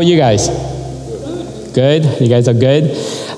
Are 0.00 0.02
you 0.02 0.16
guys? 0.16 0.48
Good. 1.74 2.20
You 2.22 2.28
guys 2.28 2.48
are 2.48 2.54
good. 2.54 2.84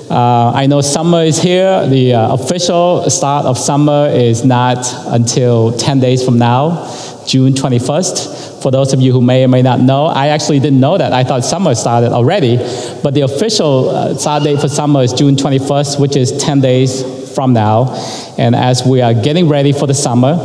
Uh, 0.09 0.51
I 0.55 0.65
know 0.65 0.79
summer 0.81 1.23
is 1.23 1.41
here. 1.41 1.85
The 1.87 2.13
uh, 2.13 2.33
official 2.33 3.09
start 3.09 3.45
of 3.45 3.57
summer 3.57 4.07
is 4.07 4.45
not 4.45 4.85
until 5.07 5.77
10 5.77 5.99
days 5.99 6.23
from 6.23 6.37
now, 6.37 6.89
June 7.27 7.53
21st. 7.53 8.61
For 8.63 8.71
those 8.71 8.93
of 8.93 9.01
you 9.01 9.11
who 9.11 9.21
may 9.21 9.43
or 9.43 9.49
may 9.49 9.61
not 9.61 9.81
know, 9.81 10.05
I 10.05 10.27
actually 10.27 10.59
didn't 10.59 10.79
know 10.79 10.97
that. 10.97 11.11
I 11.11 11.25
thought 11.25 11.43
summer 11.43 11.75
started 11.75 12.11
already. 12.11 12.57
But 13.03 13.13
the 13.13 13.21
official 13.21 13.89
uh, 13.89 14.15
start 14.15 14.43
date 14.43 14.61
for 14.61 14.69
summer 14.69 15.01
is 15.01 15.11
June 15.11 15.35
21st, 15.35 15.99
which 15.99 16.15
is 16.15 16.31
10 16.37 16.61
days 16.61 17.35
from 17.35 17.51
now. 17.53 17.93
And 18.37 18.55
as 18.55 18.85
we 18.85 19.01
are 19.01 19.13
getting 19.13 19.49
ready 19.49 19.73
for 19.73 19.85
the 19.85 19.93
summer, 19.93 20.37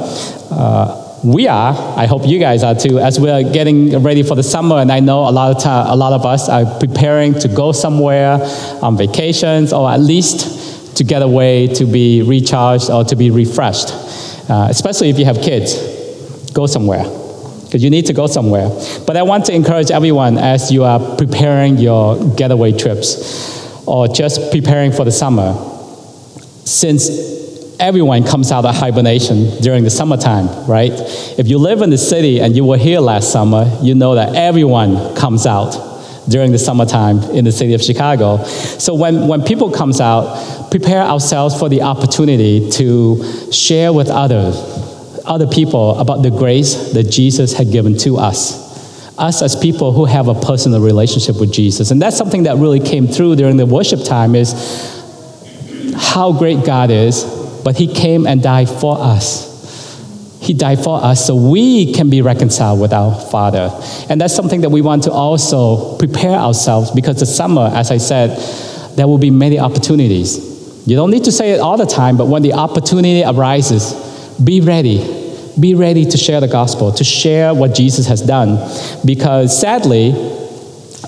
uh, 0.50 1.07
we 1.24 1.48
are. 1.48 1.74
I 1.98 2.06
hope 2.06 2.26
you 2.26 2.38
guys 2.38 2.62
are 2.62 2.74
too. 2.74 2.98
As 2.98 3.18
we 3.18 3.28
are 3.30 3.42
getting 3.42 4.02
ready 4.02 4.22
for 4.22 4.34
the 4.34 4.42
summer, 4.42 4.76
and 4.76 4.92
I 4.92 5.00
know 5.00 5.28
a 5.28 5.30
lot 5.30 5.56
of 5.56 5.66
a 5.66 5.96
lot 5.96 6.12
of 6.12 6.24
us 6.24 6.48
are 6.48 6.64
preparing 6.78 7.34
to 7.40 7.48
go 7.48 7.72
somewhere 7.72 8.38
on 8.82 8.96
vacations, 8.96 9.72
or 9.72 9.90
at 9.90 10.00
least 10.00 10.96
to 10.96 11.04
get 11.04 11.22
away 11.22 11.66
to 11.68 11.84
be 11.84 12.22
recharged 12.22 12.90
or 12.90 13.04
to 13.04 13.16
be 13.16 13.30
refreshed. 13.30 13.88
Uh, 14.50 14.66
especially 14.70 15.10
if 15.10 15.18
you 15.18 15.24
have 15.24 15.40
kids, 15.42 16.52
go 16.52 16.66
somewhere 16.66 17.04
because 17.64 17.84
you 17.84 17.90
need 17.90 18.06
to 18.06 18.12
go 18.12 18.26
somewhere. 18.26 18.68
But 19.06 19.16
I 19.16 19.22
want 19.22 19.44
to 19.46 19.54
encourage 19.54 19.90
everyone 19.90 20.38
as 20.38 20.72
you 20.72 20.84
are 20.84 21.16
preparing 21.16 21.76
your 21.76 22.34
getaway 22.34 22.72
trips 22.72 23.86
or 23.86 24.08
just 24.08 24.50
preparing 24.50 24.92
for 24.92 25.04
the 25.04 25.12
summer, 25.12 25.54
since 26.64 27.37
everyone 27.80 28.24
comes 28.24 28.50
out 28.50 28.64
of 28.64 28.74
hibernation 28.74 29.60
during 29.60 29.84
the 29.84 29.90
summertime, 29.90 30.66
right? 30.66 30.92
If 31.38 31.48
you 31.48 31.58
live 31.58 31.82
in 31.82 31.90
the 31.90 31.98
city 31.98 32.40
and 32.40 32.56
you 32.56 32.64
were 32.64 32.76
here 32.76 33.00
last 33.00 33.32
summer, 33.32 33.70
you 33.82 33.94
know 33.94 34.16
that 34.16 34.34
everyone 34.34 35.14
comes 35.14 35.46
out 35.46 35.86
during 36.28 36.52
the 36.52 36.58
summertime 36.58 37.22
in 37.30 37.44
the 37.44 37.52
city 37.52 37.74
of 37.74 37.82
Chicago. 37.82 38.42
So 38.44 38.94
when, 38.94 39.28
when 39.28 39.42
people 39.42 39.70
comes 39.70 40.00
out, 40.00 40.70
prepare 40.70 41.02
ourselves 41.02 41.58
for 41.58 41.68
the 41.68 41.82
opportunity 41.82 42.68
to 42.72 43.52
share 43.52 43.92
with 43.92 44.08
others, 44.08 44.56
other 45.24 45.46
people 45.46 45.98
about 45.98 46.22
the 46.22 46.30
grace 46.30 46.92
that 46.92 47.04
Jesus 47.04 47.52
had 47.52 47.70
given 47.70 47.96
to 47.98 48.18
us. 48.18 48.66
Us 49.18 49.42
as 49.42 49.56
people 49.56 49.92
who 49.92 50.04
have 50.04 50.28
a 50.28 50.34
personal 50.34 50.80
relationship 50.80 51.40
with 51.40 51.52
Jesus. 51.52 51.90
And 51.90 52.00
that's 52.00 52.16
something 52.16 52.44
that 52.44 52.56
really 52.58 52.80
came 52.80 53.06
through 53.06 53.36
during 53.36 53.56
the 53.56 53.66
worship 53.66 54.04
time 54.04 54.34
is 54.34 54.52
how 55.96 56.32
great 56.32 56.64
God 56.64 56.90
is 56.90 57.37
but 57.64 57.76
he 57.76 57.92
came 57.92 58.26
and 58.26 58.42
died 58.42 58.68
for 58.68 58.98
us. 58.98 59.48
He 60.40 60.54
died 60.54 60.82
for 60.82 61.02
us 61.02 61.26
so 61.26 61.34
we 61.34 61.92
can 61.92 62.10
be 62.10 62.22
reconciled 62.22 62.80
with 62.80 62.92
our 62.92 63.14
Father. 63.14 63.70
And 64.08 64.20
that's 64.20 64.34
something 64.34 64.60
that 64.62 64.70
we 64.70 64.80
want 64.80 65.02
to 65.04 65.10
also 65.12 65.98
prepare 65.98 66.38
ourselves 66.38 66.90
because 66.90 67.20
the 67.20 67.26
summer, 67.26 67.70
as 67.74 67.90
I 67.90 67.98
said, 67.98 68.38
there 68.96 69.06
will 69.06 69.18
be 69.18 69.30
many 69.30 69.58
opportunities. 69.58 70.38
You 70.86 70.96
don't 70.96 71.10
need 71.10 71.24
to 71.24 71.32
say 71.32 71.52
it 71.52 71.60
all 71.60 71.76
the 71.76 71.86
time, 71.86 72.16
but 72.16 72.28
when 72.28 72.42
the 72.42 72.54
opportunity 72.54 73.22
arises, 73.24 73.92
be 74.42 74.60
ready. 74.60 75.16
Be 75.58 75.74
ready 75.74 76.04
to 76.04 76.16
share 76.16 76.40
the 76.40 76.48
gospel, 76.48 76.92
to 76.92 77.04
share 77.04 77.52
what 77.52 77.74
Jesus 77.74 78.06
has 78.06 78.22
done. 78.22 78.56
Because 79.04 79.58
sadly, 79.58 80.12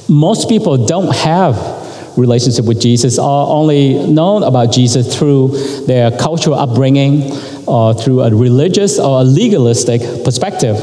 most 0.08 0.48
people 0.48 0.86
don't 0.86 1.14
have 1.14 1.79
relationship 2.16 2.64
with 2.64 2.80
Jesus 2.80 3.18
are 3.18 3.46
only 3.46 3.94
known 4.06 4.42
about 4.42 4.72
Jesus 4.72 5.16
through 5.16 5.84
their 5.86 6.10
cultural 6.18 6.56
upbringing 6.58 7.32
or 7.66 7.94
through 7.94 8.22
a 8.22 8.34
religious 8.34 8.98
or 8.98 9.20
a 9.20 9.24
legalistic 9.24 10.00
perspective. 10.24 10.76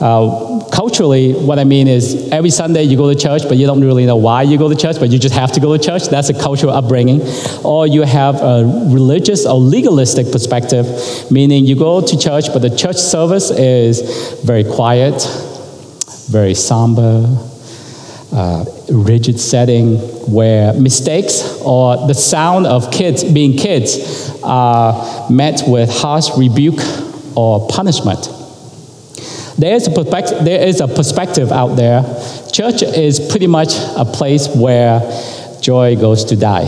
Uh, 0.00 0.66
culturally, 0.72 1.32
what 1.32 1.58
I 1.58 1.64
mean 1.64 1.86
is 1.86 2.28
every 2.30 2.50
Sunday 2.50 2.82
you 2.82 2.96
go 2.96 3.12
to 3.12 3.18
church, 3.18 3.42
but 3.48 3.56
you 3.56 3.66
don't 3.66 3.80
really 3.80 4.06
know 4.06 4.16
why 4.16 4.42
you 4.42 4.58
go 4.58 4.68
to 4.68 4.74
church, 4.74 4.96
but 4.98 5.10
you 5.10 5.18
just 5.18 5.34
have 5.34 5.52
to 5.52 5.60
go 5.60 5.76
to 5.76 5.82
church. 5.82 6.08
That's 6.08 6.30
a 6.30 6.34
cultural 6.34 6.72
upbringing. 6.72 7.20
Or 7.64 7.86
you 7.86 8.02
have 8.02 8.36
a 8.36 8.64
religious 8.88 9.46
or 9.46 9.54
legalistic 9.54 10.32
perspective, 10.32 10.86
meaning 11.30 11.64
you 11.64 11.76
go 11.76 12.00
to 12.00 12.18
church, 12.18 12.46
but 12.52 12.62
the 12.62 12.74
church 12.74 12.96
service 12.96 13.50
is 13.50 14.42
very 14.42 14.64
quiet, 14.64 15.14
very 16.30 16.54
somber, 16.54 17.22
uh, 18.34 18.64
rigid 18.90 19.38
setting 19.38 19.96
where 20.30 20.72
mistakes 20.72 21.60
or 21.62 22.08
the 22.08 22.14
sound 22.14 22.66
of 22.66 22.90
kids 22.90 23.22
being 23.22 23.56
kids 23.56 24.40
are 24.42 25.30
met 25.30 25.62
with 25.68 25.88
harsh 25.90 26.30
rebuke 26.36 26.80
or 27.36 27.68
punishment. 27.68 28.28
There 29.56 29.74
is, 29.76 29.86
a 29.86 29.90
perspective, 29.90 30.44
there 30.44 30.66
is 30.66 30.80
a 30.80 30.88
perspective 30.88 31.52
out 31.52 31.76
there. 31.76 32.02
Church 32.52 32.82
is 32.82 33.20
pretty 33.20 33.46
much 33.46 33.74
a 33.96 34.04
place 34.04 34.48
where 34.48 35.00
joy 35.60 35.94
goes 35.94 36.24
to 36.24 36.36
die. 36.36 36.64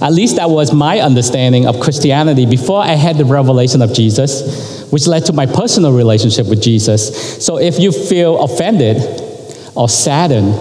At 0.00 0.12
least 0.12 0.36
that 0.36 0.50
was 0.50 0.72
my 0.72 1.00
understanding 1.00 1.66
of 1.66 1.80
Christianity 1.80 2.46
before 2.46 2.80
I 2.80 2.92
had 2.92 3.18
the 3.18 3.24
revelation 3.24 3.82
of 3.82 3.92
Jesus 3.92 4.73
which 4.90 5.06
led 5.06 5.24
to 5.26 5.32
my 5.32 5.46
personal 5.46 5.92
relationship 5.92 6.46
with 6.48 6.62
Jesus. 6.62 7.44
So 7.44 7.58
if 7.58 7.78
you 7.78 7.92
feel 7.92 8.42
offended 8.42 8.96
or 9.74 9.88
saddened 9.88 10.54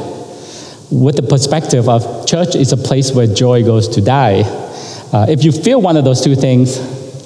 with 0.92 1.16
the 1.16 1.24
perspective 1.24 1.90
of 1.90 2.28
church 2.28 2.56
is 2.56 2.72
a 2.72 2.78
place 2.78 3.12
where 3.12 3.28
joy 3.28 3.64
goes 3.64 3.88
to 3.90 4.02
die, 4.02 4.42
uh, 5.12 5.28
if 5.30 5.44
you 5.44 5.52
feel 5.52 5.82
one 5.82 5.98
of 5.98 6.04
those 6.04 6.22
two 6.22 6.36
things, 6.36 6.78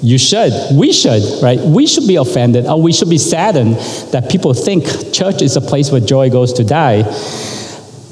you 0.03 0.18
should, 0.18 0.53
we 0.74 0.94
should, 0.94 1.24
right? 1.41 1.59
We 1.59 1.88
should 1.88 2.07
be 2.07 2.18
offended 2.18 2.66
or 2.66 2.81
we 2.81 2.94
should 2.94 3.09
be 3.09 3.18
saddened 3.18 3.75
that 4.12 4.30
people 4.30 4.53
think 4.53 4.86
church 5.13 5.41
is 5.41 5.56
a 5.56 5.62
place 5.62 5.91
where 5.91 6.02
joy 6.02 6.30
goes 6.30 6.53
to 6.53 6.63
die. 6.63 7.03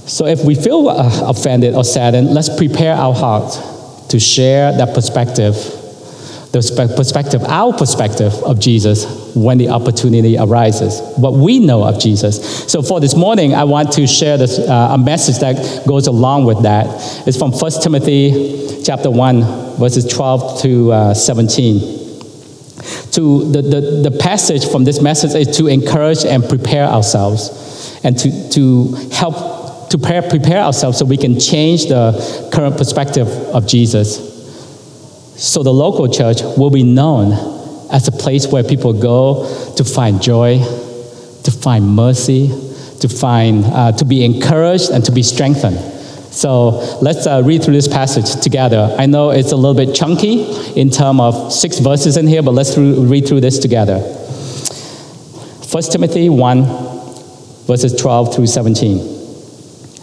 So 0.07 0.25
if 0.25 0.43
we 0.43 0.55
feel 0.55 0.89
uh, 0.89 1.29
offended 1.29 1.75
or 1.75 1.83
saddened, 1.83 2.33
let's 2.33 2.49
prepare 2.55 2.95
our 2.95 3.13
hearts 3.13 4.07
to 4.07 4.19
share 4.19 4.71
that 4.77 4.93
perspective 4.93 5.55
the 6.55 6.93
perspective, 6.95 7.43
our 7.43 7.73
perspective 7.73 8.33
of 8.43 8.59
Jesus 8.59 9.35
when 9.35 9.57
the 9.57 9.69
opportunity 9.69 10.37
arises, 10.37 11.01
what 11.17 11.33
we 11.33 11.59
know 11.59 11.83
of 11.83 11.99
Jesus. 11.99 12.63
So 12.71 12.81
for 12.81 13.01
this 13.01 13.15
morning, 13.15 13.53
I 13.53 13.65
want 13.65 13.91
to 13.93 14.07
share 14.07 14.37
this, 14.37 14.59
uh, 14.59 14.89
a 14.91 14.97
message 14.97 15.39
that 15.39 15.85
goes 15.85 16.07
along 16.07 16.45
with 16.45 16.63
that. 16.63 16.85
It's 17.27 17.37
from 17.37 17.51
1 17.51 17.71
Timothy 17.81 18.81
chapter 18.83 19.11
1, 19.11 19.77
verses 19.77 20.07
12 20.07 20.61
to 20.61 20.91
uh, 20.91 21.13
17 21.13 22.03
to 23.11 23.51
the, 23.51 23.61
the, 23.61 24.09
the 24.09 24.17
passage 24.19 24.69
from 24.69 24.83
this 24.83 25.01
message 25.01 25.33
is 25.35 25.57
to 25.57 25.67
encourage 25.67 26.25
and 26.25 26.43
prepare 26.47 26.85
ourselves 26.85 27.99
and 28.03 28.17
to, 28.17 28.49
to 28.49 28.93
help 29.11 29.89
to 29.89 29.97
prepare, 29.97 30.21
prepare 30.21 30.59
ourselves 30.59 30.99
so 30.99 31.05
we 31.05 31.17
can 31.17 31.39
change 31.39 31.85
the 31.85 32.49
current 32.53 32.77
perspective 32.77 33.27
of 33.27 33.65
Jesus 33.65 34.34
so 35.37 35.63
the 35.63 35.73
local 35.73 36.07
church 36.07 36.41
will 36.57 36.69
be 36.69 36.83
known 36.83 37.33
as 37.91 38.07
a 38.07 38.11
place 38.11 38.47
where 38.47 38.63
people 38.63 38.93
go 38.93 39.73
to 39.75 39.83
find 39.83 40.21
joy, 40.21 40.59
to 40.59 41.51
find 41.51 41.95
mercy, 41.95 42.47
to 43.01 43.09
find, 43.09 43.65
uh, 43.65 43.91
to 43.91 44.05
be 44.05 44.23
encouraged 44.23 44.91
and 44.91 45.03
to 45.05 45.11
be 45.11 45.23
strengthened. 45.23 45.77
So 46.33 46.99
let's 47.01 47.27
uh, 47.27 47.41
read 47.45 47.63
through 47.63 47.73
this 47.73 47.87
passage 47.87 48.41
together. 48.41 48.95
I 48.97 49.05
know 49.05 49.29
it's 49.31 49.51
a 49.51 49.55
little 49.55 49.73
bit 49.73 49.93
chunky 49.93 50.43
in 50.79 50.89
terms 50.89 51.19
of 51.21 51.53
six 51.53 51.79
verses 51.79 52.17
in 52.17 52.27
here, 52.27 52.41
but 52.41 52.51
let's 52.51 52.77
read 52.77 53.27
through 53.27 53.41
this 53.41 53.59
together. 53.59 53.99
1 53.99 55.83
Timothy 55.83 56.29
1, 56.29 56.63
verses 57.65 57.93
12 57.95 58.35
through 58.35 58.47
17. 58.47 58.99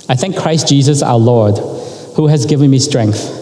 I 0.08 0.14
thank 0.14 0.36
Christ 0.36 0.68
Jesus 0.68 1.02
our 1.02 1.18
Lord, 1.18 1.56
who 2.16 2.26
has 2.26 2.44
given 2.44 2.70
me 2.70 2.78
strength 2.78 3.41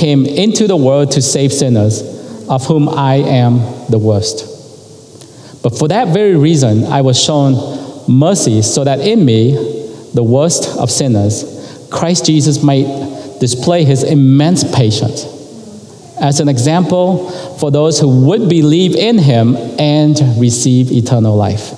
came 0.00 0.24
into 0.24 0.66
the 0.66 0.76
world 0.76 1.10
to 1.12 1.20
save 1.20 1.52
sinners, 1.52 2.00
of 2.48 2.66
whom 2.66 2.88
I 2.88 3.16
am 3.16 3.58
the 3.90 3.98
worst. 3.98 4.46
But 5.62 5.78
for 5.78 5.88
that 5.88 6.08
very 6.08 6.36
reason, 6.36 6.84
I 6.84 7.02
was 7.02 7.22
shown 7.22 8.08
mercy 8.08 8.62
so 8.62 8.82
that 8.82 9.00
in 9.00 9.22
me, 9.26 9.52
the 10.14 10.22
worst 10.22 10.78
of 10.78 10.90
sinners, 10.90 11.44
Christ 11.92 12.24
Jesus 12.24 12.62
might 12.62 12.86
display 13.40 13.84
his 13.84 14.02
immense 14.02 14.64
patience 14.74 15.26
as 16.18 16.40
an 16.40 16.48
example 16.48 17.30
for 17.58 17.70
those 17.70 18.00
who 18.00 18.26
would 18.26 18.48
believe 18.48 18.96
in 18.96 19.18
him 19.18 19.54
and 19.78 20.18
receive 20.38 20.90
eternal 20.90 21.36
life. 21.36 21.74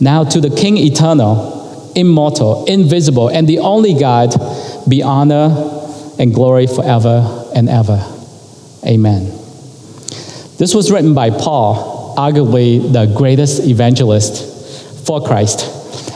Now, 0.00 0.24
to 0.24 0.40
the 0.40 0.50
King 0.50 0.78
eternal, 0.78 1.92
immortal, 1.94 2.64
invisible, 2.64 3.28
and 3.28 3.46
the 3.46 3.58
only 3.58 3.92
God, 3.92 4.34
be 4.88 5.02
honor 5.02 5.83
and 6.18 6.34
glory 6.34 6.66
forever 6.66 7.50
and 7.54 7.68
ever. 7.68 8.02
Amen. 8.86 9.26
This 10.56 10.74
was 10.74 10.92
written 10.92 11.14
by 11.14 11.30
Paul, 11.30 12.14
arguably 12.16 12.92
the 12.92 13.12
greatest 13.16 13.64
evangelist 13.64 15.06
for 15.06 15.24
Christ. 15.24 15.70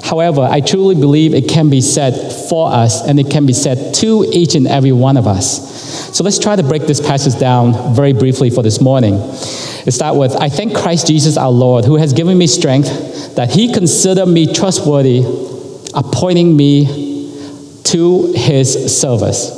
However, 0.04 0.40
I 0.40 0.60
truly 0.60 0.94
believe 0.94 1.34
it 1.34 1.48
can 1.48 1.68
be 1.68 1.80
said 1.80 2.48
for 2.48 2.72
us 2.72 3.06
and 3.06 3.20
it 3.20 3.30
can 3.30 3.46
be 3.46 3.52
said 3.52 3.94
to 3.96 4.24
each 4.32 4.54
and 4.54 4.66
every 4.66 4.92
one 4.92 5.16
of 5.16 5.26
us. 5.26 6.16
So 6.16 6.24
let's 6.24 6.38
try 6.38 6.56
to 6.56 6.62
break 6.62 6.86
this 6.86 7.00
passage 7.00 7.38
down 7.38 7.94
very 7.94 8.12
briefly 8.12 8.48
for 8.48 8.62
this 8.62 8.80
morning. 8.80 9.18
Let's 9.18 9.96
start 9.96 10.16
with 10.16 10.34
I 10.36 10.48
thank 10.48 10.74
Christ 10.74 11.08
Jesus 11.08 11.36
our 11.36 11.50
Lord, 11.50 11.84
who 11.84 11.96
has 11.96 12.12
given 12.12 12.38
me 12.38 12.46
strength, 12.46 13.34
that 13.36 13.50
he 13.50 13.72
considered 13.72 14.26
me 14.26 14.52
trustworthy, 14.52 15.22
appointing 15.94 16.56
me 16.56 16.86
to 17.84 18.32
his 18.34 18.98
service. 18.98 19.57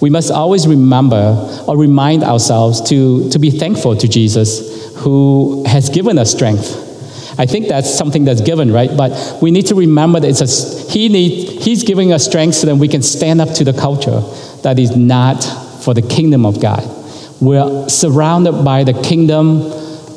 We 0.00 0.10
must 0.10 0.30
always 0.30 0.66
remember 0.66 1.64
or 1.66 1.76
remind 1.76 2.24
ourselves 2.24 2.80
to, 2.88 3.28
to 3.30 3.38
be 3.38 3.50
thankful 3.50 3.96
to 3.96 4.08
Jesus, 4.08 4.94
who 4.96 5.64
has 5.66 5.88
given 5.88 6.18
us 6.18 6.32
strength 6.32 6.90
I 7.40 7.46
think 7.46 7.68
that's 7.68 7.88
something 7.88 8.26
that's 8.26 8.42
given, 8.42 8.70
right? 8.70 8.94
But 8.94 9.40
we 9.40 9.50
need 9.50 9.66
to 9.68 9.74
remember 9.74 10.20
that 10.20 10.28
it's 10.28 10.42
a, 10.42 10.92
he 10.92 11.08
need, 11.08 11.62
he's 11.62 11.84
giving 11.84 12.12
us 12.12 12.26
strength 12.26 12.56
so 12.56 12.66
that 12.66 12.76
we 12.76 12.86
can 12.86 13.00
stand 13.00 13.40
up 13.40 13.48
to 13.54 13.64
the 13.64 13.72
culture 13.72 14.20
that 14.62 14.78
is 14.78 14.94
not 14.94 15.42
for 15.82 15.94
the 15.94 16.02
kingdom 16.02 16.44
of 16.44 16.60
God. 16.60 16.84
We're 17.40 17.88
surrounded 17.88 18.62
by 18.62 18.84
the 18.84 18.92
kingdom, 18.92 19.62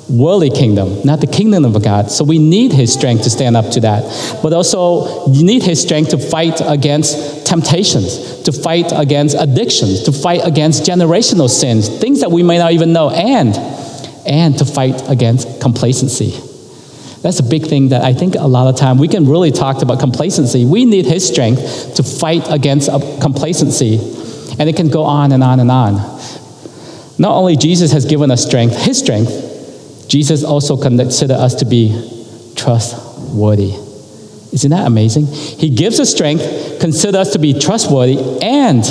worldly 0.10 0.50
kingdom, 0.50 1.02
not 1.04 1.22
the 1.22 1.28
kingdom 1.28 1.66
of 1.66 1.82
God. 1.84 2.12
So 2.12 2.24
we 2.24 2.40
need 2.40 2.72
his 2.72 2.94
strength 2.94 3.24
to 3.24 3.30
stand 3.30 3.56
up 3.56 3.72
to 3.72 3.80
that. 3.82 4.40
But 4.42 4.54
also, 4.54 5.28
you 5.32 5.44
need 5.44 5.64
his 5.64 5.82
strength 5.82 6.10
to 6.10 6.18
fight 6.18 6.62
against 6.66 7.46
temptations, 7.46 8.42
to 8.44 8.52
fight 8.52 8.92
against 8.94 9.36
addictions, 9.40 10.04
to 10.04 10.12
fight 10.12 10.42
against 10.44 10.84
generational 10.84 11.50
sins, 11.50 11.88
things 11.88 12.22
that 12.22 12.32
we 12.32 12.44
may 12.44 12.58
not 12.58 12.74
even 12.74 12.94
know, 12.94 13.10
and 13.10 13.56
and 14.26 14.58
to 14.58 14.66
fight 14.66 15.10
against 15.10 15.62
complacency. 15.62 16.32
That's 17.22 17.40
a 17.40 17.44
big 17.44 17.68
thing 17.68 17.90
that 17.90 18.04
I 18.04 18.14
think 18.14 18.36
a 18.36 18.48
lot 18.48 18.68
of 18.68 18.78
time 18.78 18.98
we 18.98 19.08
can 19.08 19.26
really 19.28 19.52
talk 19.52 19.82
about 19.82 20.00
complacency. 20.00 20.66
We 20.66 20.84
need 20.84 21.06
his 21.06 21.26
strength 21.26 21.96
to 21.96 22.04
fight 22.04 22.44
against 22.50 22.90
uh, 22.90 23.00
complacency. 23.22 23.98
And 24.60 24.70
it 24.70 24.76
can 24.76 24.90
go 24.90 25.04
on 25.04 25.32
and 25.32 25.42
on 25.42 25.60
and 25.60 25.72
on. 25.72 25.94
Not 27.18 27.36
only 27.36 27.56
Jesus 27.56 27.92
has 27.92 28.06
given 28.06 28.30
us 28.30 28.46
strength, 28.46 28.76
his 28.78 29.00
strength, 29.00 29.32
Jesus 30.14 30.44
also 30.44 30.78
considered 30.78 31.38
us 31.38 31.56
to 31.56 31.66
be 31.66 31.90
trustworthy. 32.56 33.74
Isn't 34.54 34.70
that 34.70 34.86
amazing? 34.86 35.26
He 35.26 35.72
gives 35.72 36.00
us 36.00 36.12
strength, 36.12 36.80
consider 36.80 37.18
us 37.18 37.34
to 37.34 37.40
be 37.40 37.58
trustworthy, 37.58 38.20
and 38.44 38.86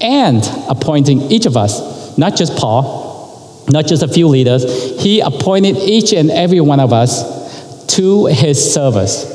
and 0.00 0.42
appointing 0.70 1.20
each 1.30 1.44
of 1.44 1.58
us, 1.58 2.16
not 2.16 2.34
just 2.34 2.56
Paul, 2.56 3.66
not 3.68 3.86
just 3.86 4.02
a 4.02 4.08
few 4.08 4.26
leaders, 4.26 4.64
he 5.02 5.20
appointed 5.20 5.76
each 5.76 6.14
and 6.14 6.30
every 6.30 6.62
one 6.62 6.80
of 6.80 6.94
us 6.94 7.84
to 7.96 8.24
his 8.24 8.72
service 8.72 9.30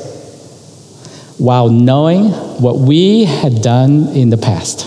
while 1.38 1.68
knowing 1.68 2.24
what 2.60 2.76
we 2.76 3.22
had 3.22 3.62
done 3.62 4.08
in 4.16 4.30
the 4.30 4.36
past. 4.36 4.84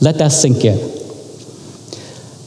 Let 0.00 0.16
that 0.16 0.28
sink 0.28 0.64
in. 0.64 1.01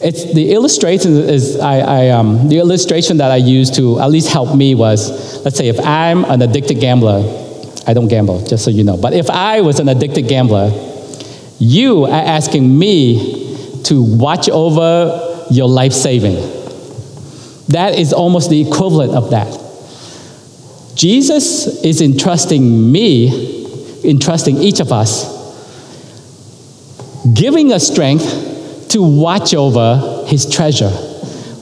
It's 0.05 0.31
the 0.35 0.51
illustration 0.51 1.13
is 1.13 1.57
I, 1.57 1.79
I 1.79 2.09
um, 2.09 2.47
the 2.47 2.59
illustration 2.59 3.17
that 3.17 3.31
I 3.31 3.37
used 3.37 3.73
to 3.77 3.99
at 3.99 4.11
least 4.11 4.29
help 4.29 4.55
me 4.55 4.75
was 4.75 5.43
let's 5.43 5.57
say 5.57 5.67
if 5.67 5.79
I'm 5.79 6.23
an 6.25 6.43
addicted 6.43 6.75
gambler, 6.75 7.23
I 7.87 7.95
don't 7.95 8.07
gamble, 8.07 8.45
just 8.45 8.63
so 8.63 8.69
you 8.69 8.83
know. 8.83 8.97
But 8.97 9.13
if 9.13 9.31
I 9.31 9.61
was 9.61 9.79
an 9.79 9.89
addicted 9.89 10.27
gambler, 10.27 10.69
you 11.57 12.03
are 12.03 12.11
asking 12.11 12.77
me 12.77 13.81
to 13.85 14.03
watch 14.03 14.47
over 14.47 15.47
your 15.49 15.67
life 15.67 15.93
saving. 15.93 16.35
That 17.69 17.97
is 17.97 18.13
almost 18.13 18.51
the 18.51 18.61
equivalent 18.61 19.13
of 19.13 19.31
that. 19.31 19.51
Jesus 20.95 21.83
is 21.83 22.01
entrusting 22.01 22.91
me, 22.91 24.03
entrusting 24.03 24.57
each 24.57 24.79
of 24.81 24.91
us, 24.91 25.25
giving 27.33 27.73
us 27.73 27.87
strength 27.87 28.54
to 28.95 29.03
watch 29.03 29.53
over 29.53 30.23
his 30.25 30.49
treasure, 30.49 30.89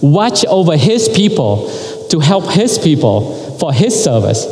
watch 0.03 0.45
over 0.45 0.77
his 0.77 1.09
people, 1.09 1.67
to 2.11 2.19
help 2.19 2.47
his 2.51 2.77
people 2.77 3.57
for 3.57 3.73
his 3.73 4.03
service. 4.03 4.45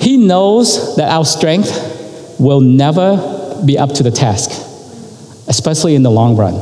He 0.00 0.16
knows 0.16 0.96
that 0.96 1.12
our 1.12 1.24
strength 1.24 2.36
will 2.40 2.60
never 2.60 3.62
be 3.64 3.78
up 3.78 3.92
to 3.92 4.02
the 4.02 4.10
task, 4.10 4.50
especially 5.46 5.94
in 5.94 6.02
the 6.02 6.10
long 6.10 6.36
run, 6.36 6.54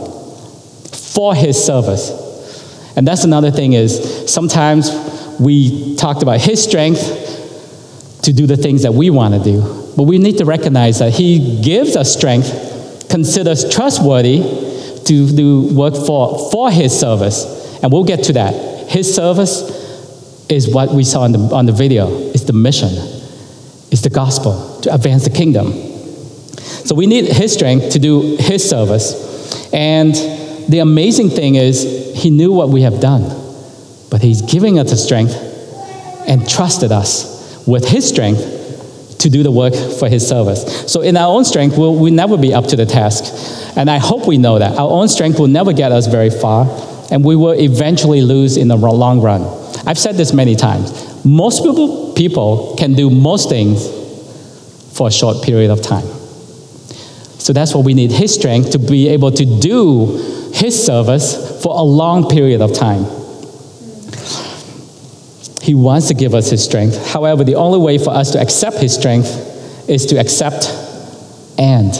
for 0.90 1.34
his 1.34 1.56
service. 1.56 2.10
And 2.94 3.08
that's 3.08 3.24
another 3.24 3.50
thing 3.50 3.72
is 3.72 4.30
sometimes 4.30 4.90
we 5.40 5.96
talked 5.96 6.22
about 6.22 6.42
his 6.42 6.62
strength 6.62 8.20
to 8.24 8.34
do 8.34 8.46
the 8.46 8.58
things 8.58 8.82
that 8.82 8.92
we 8.92 9.08
want 9.08 9.32
to 9.32 9.42
do. 9.42 9.94
But 9.96 10.02
we 10.02 10.18
need 10.18 10.36
to 10.36 10.44
recognize 10.44 10.98
that 10.98 11.14
he 11.14 11.62
gives 11.62 11.96
us 11.96 12.14
strength, 12.14 13.06
considers 13.08 13.66
trustworthy 13.74 14.70
to 15.06 15.30
do 15.34 15.74
work 15.74 15.94
for, 15.94 16.50
for 16.50 16.70
his 16.70 16.98
service. 16.98 17.80
And 17.82 17.92
we'll 17.92 18.04
get 18.04 18.24
to 18.24 18.32
that. 18.34 18.88
His 18.88 19.12
service 19.14 19.60
is 20.48 20.72
what 20.72 20.90
we 20.90 21.04
saw 21.04 21.22
on 21.22 21.32
the, 21.32 21.38
on 21.38 21.66
the 21.66 21.72
video. 21.72 22.08
It's 22.30 22.44
the 22.44 22.52
mission. 22.52 22.90
It's 23.90 24.02
the 24.02 24.10
gospel 24.10 24.80
to 24.82 24.94
advance 24.94 25.24
the 25.24 25.30
kingdom. 25.30 25.72
So 26.84 26.94
we 26.94 27.06
need 27.06 27.26
his 27.26 27.52
strength 27.52 27.90
to 27.90 27.98
do 27.98 28.36
his 28.36 28.68
service. 28.68 29.72
And 29.72 30.14
the 30.68 30.80
amazing 30.80 31.30
thing 31.30 31.54
is, 31.54 32.12
he 32.14 32.30
knew 32.30 32.52
what 32.52 32.68
we 32.68 32.82
have 32.82 33.00
done. 33.00 33.42
But 34.12 34.20
He's 34.20 34.42
giving 34.42 34.78
us 34.78 34.90
the 34.90 34.96
strength 34.98 35.32
and 36.28 36.46
trusted 36.46 36.92
us 36.92 37.64
with 37.66 37.88
His 37.88 38.06
strength 38.06 38.42
to 39.22 39.30
do 39.30 39.42
the 39.42 39.50
work 39.50 39.74
for 39.98 40.08
His 40.08 40.26
service. 40.26 40.90
So, 40.90 41.00
in 41.00 41.16
our 41.16 41.28
own 41.28 41.44
strength, 41.44 41.76
we'll, 41.78 41.94
we'll 41.94 42.12
never 42.12 42.36
be 42.36 42.52
up 42.52 42.66
to 42.68 42.76
the 42.76 42.86
task. 42.86 43.24
And 43.76 43.90
I 43.90 43.98
hope 43.98 44.26
we 44.26 44.38
know 44.38 44.58
that. 44.58 44.78
Our 44.78 44.90
own 44.90 45.08
strength 45.08 45.38
will 45.38 45.48
never 45.48 45.72
get 45.72 45.92
us 45.92 46.06
very 46.06 46.30
far, 46.30 46.66
and 47.10 47.24
we 47.24 47.36
will 47.36 47.52
eventually 47.52 48.22
lose 48.22 48.56
in 48.56 48.68
the 48.68 48.76
long 48.76 49.20
run. 49.20 49.42
I've 49.86 49.98
said 49.98 50.16
this 50.16 50.32
many 50.32 50.54
times. 50.56 51.24
Most 51.24 51.62
people, 51.62 52.12
people 52.14 52.76
can 52.76 52.94
do 52.94 53.10
most 53.10 53.48
things 53.48 53.88
for 54.96 55.08
a 55.08 55.10
short 55.10 55.42
period 55.44 55.70
of 55.70 55.82
time. 55.82 56.06
So 57.38 57.52
that's 57.52 57.74
what 57.74 57.84
we 57.84 57.94
need 57.94 58.12
His 58.12 58.34
strength 58.34 58.70
to 58.70 58.78
be 58.78 59.08
able 59.08 59.32
to 59.32 59.60
do 59.60 60.50
His 60.54 60.84
service 60.84 61.62
for 61.62 61.76
a 61.76 61.82
long 61.82 62.28
period 62.28 62.60
of 62.60 62.72
time. 62.72 63.21
He 65.62 65.74
wants 65.74 66.08
to 66.08 66.14
give 66.14 66.34
us 66.34 66.50
His 66.50 66.62
strength. 66.62 67.12
However, 67.12 67.44
the 67.44 67.54
only 67.54 67.78
way 67.78 67.96
for 67.96 68.10
us 68.10 68.32
to 68.32 68.40
accept 68.40 68.78
His 68.78 68.92
strength 68.94 69.88
is 69.88 70.06
to 70.06 70.16
accept 70.18 70.68
and 71.58 71.94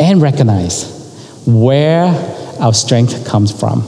and 0.00 0.20
recognize 0.20 1.42
where 1.46 2.06
our 2.60 2.72
strength 2.72 3.26
comes 3.26 3.52
from. 3.52 3.82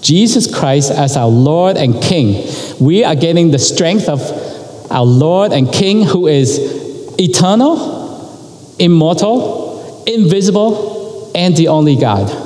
Jesus 0.00 0.52
Christ 0.52 0.90
as 0.90 1.16
our 1.16 1.28
Lord 1.28 1.76
and 1.76 2.00
King. 2.02 2.46
We 2.80 3.04
are 3.04 3.14
getting 3.14 3.50
the 3.50 3.58
strength 3.58 4.08
of 4.08 4.20
our 4.90 5.04
Lord 5.04 5.52
and 5.52 5.72
King 5.72 6.02
who 6.02 6.26
is 6.26 6.58
eternal, 7.18 8.76
immortal, 8.78 10.04
invisible, 10.06 11.30
and 11.34 11.56
the 11.56 11.68
only 11.68 11.96
God. 11.96 12.41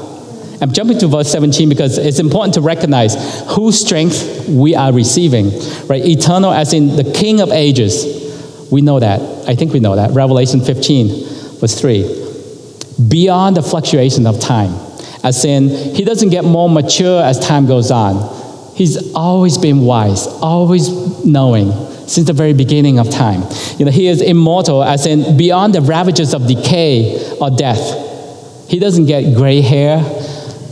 I'm 0.61 0.73
jumping 0.73 0.99
to 0.99 1.07
verse 1.07 1.31
17 1.31 1.69
because 1.69 1.99
it's 1.99 2.19
important 2.19 2.55
to 2.55 2.61
recognize 2.61 3.15
whose 3.55 3.79
strength 3.79 4.49
we 4.49 4.75
are 4.75 4.93
receiving. 4.93 5.51
Right? 5.87 6.05
Eternal 6.05 6.53
as 6.53 6.73
in 6.73 6.97
the 6.97 7.13
King 7.13 7.41
of 7.41 7.51
ages. 7.51 8.25
We 8.71 8.81
know 8.81 8.99
that. 8.99 9.21
I 9.49 9.55
think 9.55 9.73
we 9.73 9.81
know 9.81 9.97
that. 9.97 10.13
Revelation 10.13 10.61
15, 10.61 11.59
verse 11.61 11.81
3. 11.81 13.07
Beyond 13.09 13.57
the 13.57 13.63
fluctuation 13.63 14.27
of 14.27 14.41
time. 14.41 14.75
As 15.23 15.45
in, 15.45 15.69
he 15.69 16.05
doesn't 16.05 16.31
get 16.31 16.45
more 16.45 16.69
mature 16.69 17.23
as 17.23 17.39
time 17.39 17.67
goes 17.67 17.91
on. 17.91 18.75
He's 18.77 19.13
always 19.15 19.59
been 19.59 19.81
wise, 19.81 20.27
always 20.27 21.25
knowing, 21.25 21.73
since 22.07 22.27
the 22.27 22.33
very 22.33 22.53
beginning 22.53 22.99
of 22.99 23.11
time. 23.11 23.43
You 23.79 23.87
know, 23.87 23.91
he 23.91 24.07
is 24.07 24.21
immortal, 24.21 24.85
as 24.85 25.07
in 25.07 25.37
beyond 25.37 25.75
the 25.75 25.81
ravages 25.81 26.35
of 26.35 26.47
decay 26.47 27.37
or 27.41 27.51
death. 27.51 28.69
He 28.69 28.79
doesn't 28.79 29.07
get 29.07 29.35
gray 29.35 29.61
hair 29.61 29.99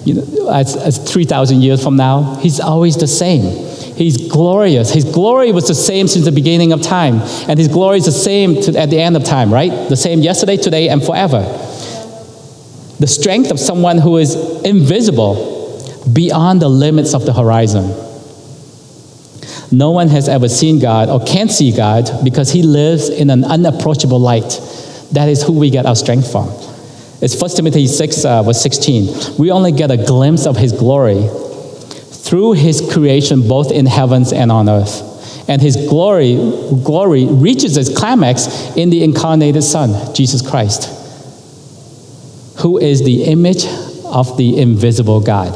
you 0.05 0.15
know, 0.15 0.51
as, 0.51 0.77
as 0.77 1.13
3,000 1.13 1.63
years 1.63 1.83
from 1.83 1.97
now. 1.97 2.37
He's 2.37 2.61
always 2.61 2.97
the 2.97 3.07
same. 3.07 3.43
He's 3.97 4.29
glorious. 4.29 4.91
His 4.93 5.05
glory 5.05 5.53
was 5.53 5.69
the 5.69 5.75
same 5.75 6.09
since 6.09 6.25
the 6.25 6.33
beginning 6.33 6.73
of 6.73 6.83
time, 6.83 7.21
and 7.49 7.59
His 7.59 7.69
glory 7.69 7.99
is 7.99 8.07
the 8.07 8.13
same 8.13 8.61
to, 8.63 8.79
at 8.79 8.91
the 8.91 9.01
end 9.01 9.17
of 9.17 9.25
time, 9.25 9.53
right? 9.53 9.89
The 9.89 9.97
same 9.97 10.21
yesterday, 10.21 10.57
today, 10.57 10.89
and 10.89 11.03
forever. 11.03 11.41
The 12.99 13.07
strength 13.07 13.51
of 13.51 13.61
someone 13.61 13.99
who 13.99 14.19
is 14.19 14.35
invisible 14.63 15.53
beyond 16.13 16.61
the 16.61 16.69
limits 16.69 17.15
of 17.15 17.25
the 17.25 17.33
horizon. 17.33 17.85
No 19.71 19.91
one 19.91 20.09
has 20.09 20.29
ever 20.29 20.49
seen 20.49 20.79
God 20.79 21.09
or 21.09 21.25
can 21.25 21.49
see 21.49 21.73
God 21.73 22.09
because 22.23 22.51
He 22.51 22.63
lives 22.63 23.09
in 23.09 23.31
an 23.31 23.45
unapproachable 23.45 24.21
light. 24.21 24.61
That 25.13 25.29
is 25.29 25.43
who 25.43 25.53
we 25.53 25.71
get 25.71 25.87
our 25.87 25.97
strength 25.97 26.31
from. 26.31 26.49
It's 27.25 27.41
1 27.41 27.51
Timothy 27.53 27.87
6, 27.87 28.25
uh, 28.25 28.43
verse 28.43 28.61
16. 28.63 29.39
We 29.39 29.51
only 29.51 29.73
get 29.73 29.91
a 29.91 29.97
glimpse 29.97 30.47
of 30.47 30.57
His 30.57 30.73
glory 30.73 31.27
through 32.25 32.53
his 32.53 32.81
creation 32.93 33.47
both 33.47 33.71
in 33.71 33.87
heavens 33.87 34.33
and 34.33 34.51
on 34.51 34.69
earth. 34.69 35.11
And 35.49 35.61
his 35.61 35.77
glory, 35.77 36.37
glory 36.83 37.27
reaches 37.27 37.77
its 37.77 37.95
climax 37.95 38.75
in 38.77 38.89
the 38.89 39.05
incarnated 39.05 39.63
Son, 39.63 40.15
Jesus 40.15 40.41
Christ, 40.41 40.89
who 42.61 42.79
is 42.79 43.05
the 43.05 43.25
image 43.25 43.67
of 44.07 44.39
the 44.39 44.59
invisible 44.59 45.21
God. 45.21 45.53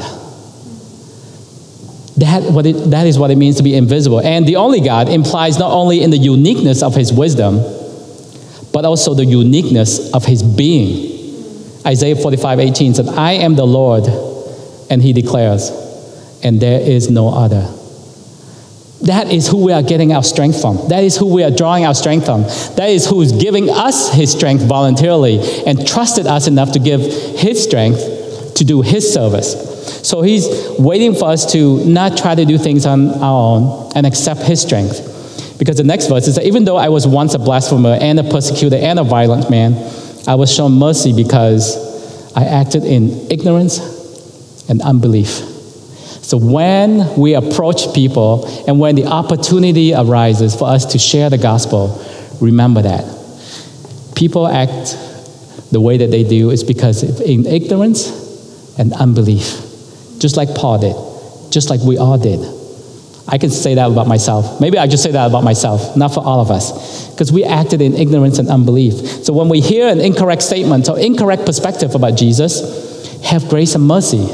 That, 2.17 2.43
what 2.51 2.67
it, 2.67 2.91
that 2.91 3.07
is 3.07 3.17
what 3.17 3.31
it 3.31 3.37
means 3.37 3.57
to 3.57 3.63
be 3.63 3.75
invisible. 3.75 4.21
And 4.21 4.47
the 4.47 4.57
only 4.57 4.81
God 4.81 5.09
implies 5.09 5.57
not 5.57 5.71
only 5.71 6.03
in 6.03 6.11
the 6.11 6.17
uniqueness 6.17 6.83
of 6.83 6.93
his 6.93 7.11
wisdom, 7.11 7.57
but 8.71 8.85
also 8.85 9.15
the 9.15 9.25
uniqueness 9.25 10.13
of 10.13 10.23
his 10.23 10.43
being. 10.43 11.08
Isaiah 11.85 12.15
45 12.15 12.59
18 12.59 12.93
said, 12.95 13.07
I 13.09 13.33
am 13.33 13.55
the 13.55 13.65
Lord, 13.65 14.05
and 14.89 15.01
he 15.01 15.13
declares, 15.13 15.69
and 16.43 16.59
there 16.59 16.81
is 16.81 17.09
no 17.09 17.29
other. 17.29 17.75
That 19.03 19.31
is 19.31 19.47
who 19.47 19.63
we 19.63 19.71
are 19.71 19.81
getting 19.81 20.11
our 20.13 20.23
strength 20.23 20.59
from. 20.59 20.77
That 20.89 21.03
is 21.03 21.15
who 21.15 21.33
we 21.33 21.43
are 21.43 21.51
drawing 21.51 21.85
our 21.85 21.95
strength 21.95 22.25
from. 22.25 22.43
That 22.75 22.89
is 22.89 23.07
who 23.07 23.21
is 23.21 23.31
giving 23.31 23.69
us 23.69 24.13
his 24.13 24.31
strength 24.31 24.63
voluntarily 24.65 25.39
and 25.65 25.87
trusted 25.87 26.27
us 26.27 26.47
enough 26.47 26.73
to 26.73 26.79
give 26.79 26.99
his 26.99 27.63
strength 27.63 28.55
to 28.55 28.65
do 28.65 28.81
his 28.81 29.11
service. 29.11 30.05
So 30.07 30.21
he's 30.21 30.47
waiting 30.77 31.15
for 31.15 31.29
us 31.29 31.49
to 31.53 31.83
not 31.85 32.17
try 32.17 32.35
to 32.35 32.43
do 32.43 32.57
things 32.57 32.85
on 32.85 33.09
our 33.23 33.57
own 33.57 33.91
and 33.95 34.05
accept 34.05 34.41
his 34.41 34.61
strength. 34.61 35.57
Because 35.57 35.77
the 35.77 35.83
next 35.83 36.07
verse 36.07 36.27
is 36.27 36.35
that 36.35 36.45
even 36.45 36.65
though 36.65 36.77
I 36.77 36.89
was 36.89 37.07
once 37.07 37.33
a 37.33 37.39
blasphemer 37.39 37.97
and 38.01 38.19
a 38.19 38.23
persecutor 38.23 38.75
and 38.75 38.99
a 38.99 39.03
violent 39.03 39.49
man, 39.49 39.73
I 40.27 40.35
was 40.35 40.53
shown 40.53 40.73
mercy 40.73 41.13
because 41.13 42.33
I 42.35 42.45
acted 42.45 42.83
in 42.83 43.31
ignorance 43.31 43.79
and 44.69 44.81
unbelief. 44.81 45.27
So 45.27 46.37
when 46.37 47.17
we 47.17 47.33
approach 47.33 47.93
people 47.93 48.45
and 48.67 48.79
when 48.79 48.95
the 48.95 49.05
opportunity 49.05 49.93
arises 49.93 50.55
for 50.55 50.67
us 50.67 50.85
to 50.87 50.99
share 50.99 51.29
the 51.29 51.37
gospel, 51.37 52.05
remember 52.39 52.83
that. 52.83 53.03
People 54.15 54.47
act 54.47 54.97
the 55.71 55.81
way 55.81 55.97
that 55.97 56.11
they 56.11 56.23
do 56.23 56.51
is 56.51 56.63
because 56.63 57.03
in 57.21 57.45
ignorance 57.45 58.77
and 58.77 58.93
unbelief, 58.93 59.61
just 60.19 60.37
like 60.37 60.53
Paul 60.53 60.79
did, 60.79 61.51
just 61.51 61.69
like 61.69 61.81
we 61.81 61.97
all 61.97 62.17
did. 62.17 62.58
I 63.31 63.37
can 63.37 63.51
say 63.51 63.75
that 63.75 63.91
about 63.91 64.07
myself. 64.07 64.59
Maybe 64.59 64.79
I 64.79 64.87
just 64.87 65.03
say 65.03 65.11
that 65.11 65.27
about 65.27 65.43
myself, 65.43 65.95
not 65.95 66.13
for 66.13 66.21
all 66.21 66.41
of 66.41 66.49
us, 66.49 67.11
because 67.11 67.31
we 67.31 67.43
acted 67.43 67.79
in 67.79 67.93
ignorance 67.95 68.39
and 68.39 68.49
unbelief. 68.49 68.93
So 69.23 69.33
when 69.33 69.49
we 69.49 69.61
hear 69.61 69.87
an 69.87 70.01
incorrect 70.01 70.41
statement 70.41 70.89
or 70.89 70.99
incorrect 70.99 71.45
perspective 71.45 71.93
about 71.93 72.17
Jesus, 72.17 73.21
have 73.23 73.47
grace 73.47 73.75
and 73.75 73.85
mercy 73.85 74.27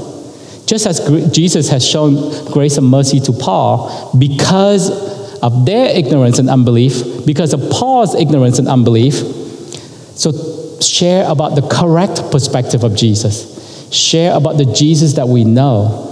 just 0.65 0.87
as 0.87 1.31
Jesus 1.31 1.69
has 1.69 1.87
shown 1.87 2.51
grace 2.51 2.77
and 2.77 2.87
mercy 2.87 3.19
to 3.19 3.33
Paul 3.33 4.11
because 4.17 4.89
of 5.41 5.65
their 5.65 5.95
ignorance 5.95 6.39
and 6.39 6.49
unbelief, 6.49 7.25
because 7.25 7.53
of 7.53 7.69
Paul's 7.69 8.15
ignorance 8.15 8.57
and 8.57 8.67
unbelief. 8.67 9.13
So 10.15 10.79
share 10.81 11.29
about 11.29 11.55
the 11.55 11.67
correct 11.67 12.31
perspective 12.31 12.83
of 12.83 12.95
Jesus. 12.95 13.93
Share 13.93 14.35
about 14.35 14.57
the 14.57 14.65
Jesus 14.65 15.13
that 15.13 15.27
we 15.27 15.43
know. 15.43 16.11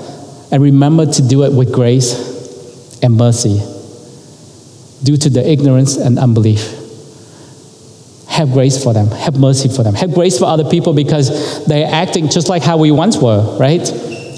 And 0.52 0.62
remember 0.62 1.08
to 1.08 1.28
do 1.28 1.44
it 1.46 1.54
with 1.54 1.74
grace 1.74 2.33
and 3.04 3.16
mercy 3.16 3.62
due 5.04 5.18
to 5.18 5.30
the 5.30 5.48
ignorance 5.48 5.98
and 5.98 6.18
unbelief. 6.18 6.80
Have 8.30 8.52
grace 8.52 8.84
for 8.84 8.94
them, 8.94 9.10
have 9.10 9.38
mercy 9.38 9.70
for 9.70 9.84
them, 9.84 9.94
have 9.94 10.14
grace 10.14 10.40
for 10.40 10.46
other 10.46 10.68
people 10.68 10.94
because 10.94 11.66
they're 11.68 11.94
acting 11.94 12.30
just 12.30 12.50
like 12.50 12.64
how 12.64 12.78
we 12.78 12.90
once 12.90 13.18
were, 13.18 13.58
right? 13.60 13.88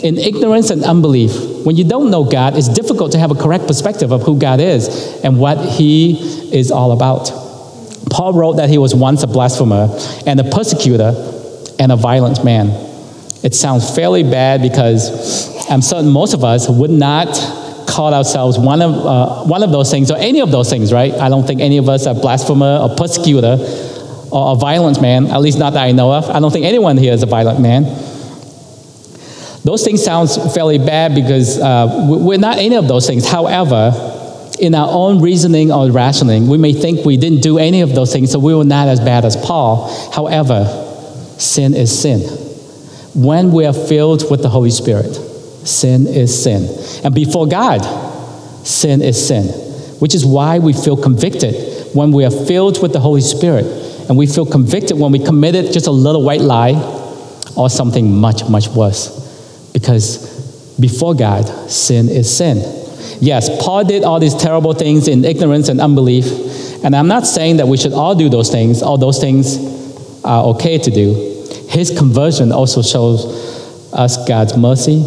in 0.03 0.19
ignorance 0.19 0.69
and 0.69 0.83
unbelief. 0.83 1.65
When 1.65 1.75
you 1.75 1.83
don't 1.83 2.11
know 2.11 2.23
God, 2.23 2.55
it's 2.55 2.69
difficult 2.69 3.13
to 3.13 3.19
have 3.19 3.31
a 3.31 3.35
correct 3.35 3.65
perspective 3.65 4.11
of 4.11 4.21
who 4.21 4.37
God 4.37 4.59
is 4.59 5.19
and 5.23 5.39
what 5.39 5.57
He 5.57 6.51
is 6.55 6.69
all 6.69 6.91
about. 6.91 7.31
Paul 8.11 8.33
wrote 8.33 8.57
that 8.57 8.69
he 8.69 8.77
was 8.77 8.93
once 8.93 9.23
a 9.23 9.27
blasphemer 9.27 9.89
and 10.27 10.39
a 10.39 10.43
persecutor 10.43 11.11
and 11.79 11.91
a 11.91 11.95
violent 11.95 12.45
man. 12.45 12.67
It 13.43 13.53
sounds 13.55 13.93
fairly 13.93 14.23
bad 14.23 14.61
because 14.61 15.69
I'm 15.69 15.81
certain 15.81 16.11
most 16.11 16.33
of 16.33 16.43
us 16.43 16.69
would 16.69 16.91
not 16.91 17.35
call 17.87 18.13
ourselves 18.13 18.57
one 18.57 18.81
of, 18.81 18.93
uh, 18.93 19.43
one 19.45 19.63
of 19.63 19.71
those 19.71 19.91
things 19.91 20.11
or 20.11 20.17
any 20.17 20.41
of 20.41 20.51
those 20.51 20.69
things, 20.69 20.91
right? 20.91 21.13
I 21.13 21.29
don't 21.29 21.45
think 21.45 21.61
any 21.61 21.77
of 21.77 21.89
us 21.89 22.07
are 22.07 22.15
blasphemer 22.15 22.79
or 22.81 22.95
persecutor 22.95 23.57
or 24.31 24.53
a 24.53 24.55
violent 24.55 25.01
man, 25.01 25.27
at 25.27 25.41
least 25.41 25.59
not 25.59 25.73
that 25.73 25.83
I 25.83 25.91
know 25.91 26.11
of. 26.11 26.29
I 26.29 26.39
don't 26.39 26.51
think 26.51 26.65
anyone 26.65 26.97
here 26.97 27.13
is 27.13 27.23
a 27.23 27.27
violent 27.27 27.59
man. 27.59 27.83
Those 29.63 29.83
things 29.83 30.03
sound 30.03 30.29
fairly 30.53 30.77
bad 30.77 31.15
because 31.15 31.57
uh, 31.57 32.07
we're 32.07 32.37
not 32.37 32.57
any 32.59 32.75
of 32.75 32.87
those 32.87 33.07
things. 33.07 33.27
However, 33.27 33.93
in 34.59 34.75
our 34.75 34.87
own 34.89 35.21
reasoning 35.21 35.71
or 35.71 35.91
rationing, 35.91 36.47
we 36.47 36.57
may 36.57 36.73
think 36.73 37.05
we 37.05 37.17
didn't 37.17 37.41
do 37.41 37.57
any 37.57 37.81
of 37.81 37.95
those 37.95 38.13
things, 38.13 38.31
so 38.31 38.39
we 38.39 38.53
were 38.53 38.63
not 38.63 38.87
as 38.87 38.99
bad 38.99 39.25
as 39.25 39.35
Paul. 39.35 39.89
However, 40.13 40.65
sin 41.39 41.73
is 41.73 41.97
sin. 41.97 42.21
When 43.15 43.51
we 43.51 43.65
are 43.65 43.73
filled 43.73 44.29
with 44.29 44.41
the 44.41 44.49
Holy 44.49 44.69
Spirit, 44.69 45.17
sin 45.67 46.07
is 46.07 46.43
sin. 46.43 46.69
And 47.03 47.13
before 47.13 47.47
God, 47.47 47.81
sin 48.65 49.01
is 49.01 49.27
sin, 49.27 49.47
which 49.99 50.15
is 50.15 50.25
why 50.25 50.59
we 50.59 50.73
feel 50.73 50.97
convicted 50.97 51.95
when 51.95 52.11
we 52.11 52.25
are 52.25 52.31
filled 52.31 52.81
with 52.81 52.93
the 52.93 52.99
Holy 52.99 53.21
Spirit. 53.21 53.65
And 54.07 54.17
we 54.17 54.27
feel 54.27 54.45
convicted 54.45 54.97
when 54.97 55.11
we 55.11 55.19
committed 55.19 55.73
just 55.73 55.87
a 55.87 55.91
little 55.91 56.23
white 56.23 56.41
lie 56.41 56.73
or 57.55 57.69
something 57.69 58.15
much, 58.15 58.47
much 58.47 58.67
worse. 58.67 59.71
Because 59.73 60.75
before 60.79 61.15
God, 61.15 61.45
sin 61.69 62.09
is 62.09 62.35
sin. 62.35 62.57
Yes, 63.21 63.49
Paul 63.63 63.85
did 63.85 64.03
all 64.03 64.19
these 64.19 64.35
terrible 64.35 64.73
things 64.73 65.07
in 65.07 65.23
ignorance 65.25 65.69
and 65.69 65.79
unbelief. 65.79 66.25
And 66.83 66.95
I'm 66.95 67.07
not 67.07 67.25
saying 67.25 67.57
that 67.57 67.67
we 67.67 67.77
should 67.77 67.93
all 67.93 68.13
do 68.13 68.29
those 68.29 68.51
things, 68.51 68.83
all 68.83 68.97
those 68.97 69.19
things 69.19 69.57
are 70.23 70.43
okay 70.47 70.77
to 70.77 70.91
do. 70.91 71.47
His 71.69 71.97
conversion 71.97 72.51
also 72.51 72.81
shows 72.81 73.93
us 73.93 74.27
God's 74.27 74.57
mercy. 74.57 75.03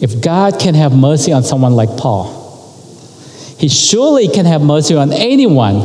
If 0.00 0.20
God 0.22 0.60
can 0.60 0.74
have 0.74 0.94
mercy 0.94 1.32
on 1.32 1.42
someone 1.42 1.74
like 1.74 1.96
Paul, 1.96 2.44
he 3.58 3.68
surely 3.68 4.28
can 4.28 4.44
have 4.44 4.62
mercy 4.62 4.94
on 4.94 5.12
anyone 5.12 5.80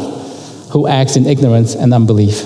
who 0.71 0.87
acts 0.87 1.15
in 1.15 1.25
ignorance 1.25 1.75
and 1.75 1.93
unbelief. 1.93 2.43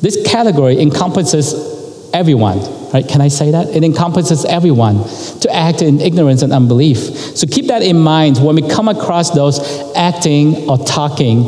This 0.00 0.18
category 0.26 0.80
encompasses 0.80 2.10
everyone 2.14 2.60
Right? 2.92 3.06
Can 3.06 3.20
I 3.20 3.28
say 3.28 3.52
that? 3.52 3.68
It 3.68 3.84
encompasses 3.84 4.44
everyone 4.44 5.04
to 5.40 5.54
act 5.54 5.80
in 5.80 6.00
ignorance 6.00 6.42
and 6.42 6.52
unbelief. 6.52 6.98
So 6.98 7.46
keep 7.46 7.66
that 7.66 7.82
in 7.82 7.98
mind 7.98 8.38
when 8.38 8.56
we 8.56 8.68
come 8.68 8.88
across 8.88 9.30
those 9.30 9.60
acting 9.94 10.68
or 10.68 10.76
talking 10.76 11.44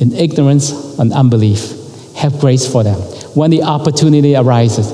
in 0.00 0.12
ignorance 0.12 0.98
and 0.98 1.10
unbelief. 1.12 1.72
Have 2.16 2.38
grace 2.38 2.70
for 2.70 2.84
them. 2.84 3.00
When 3.34 3.50
the 3.50 3.62
opportunity 3.62 4.36
arises, 4.36 4.92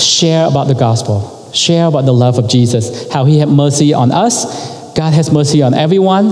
share 0.00 0.46
about 0.46 0.68
the 0.68 0.74
gospel, 0.74 1.32
share 1.56 1.86
about 1.86 2.04
the 2.04 2.12
love 2.12 2.38
of 2.38 2.48
Jesus, 2.48 3.10
how 3.12 3.24
he 3.24 3.38
had 3.38 3.48
mercy 3.48 3.94
on 3.94 4.12
us. 4.12 4.92
God 4.94 5.12
has 5.12 5.30
mercy 5.30 5.62
on 5.62 5.74
everyone. 5.74 6.30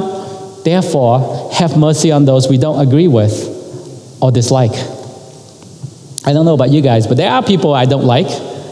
Therefore, 0.64 1.50
have 1.52 1.76
mercy 1.76 2.12
on 2.12 2.24
those 2.24 2.48
we 2.48 2.58
don't 2.58 2.80
agree 2.86 3.08
with 3.08 3.50
or 4.20 4.30
dislike. 4.30 4.72
I 6.26 6.32
don't 6.32 6.46
know 6.46 6.54
about 6.54 6.70
you 6.70 6.80
guys, 6.80 7.06
but 7.06 7.16
there 7.16 7.30
are 7.30 7.42
people 7.42 7.74
I 7.74 7.84
don't 7.84 8.04
like. 8.04 8.26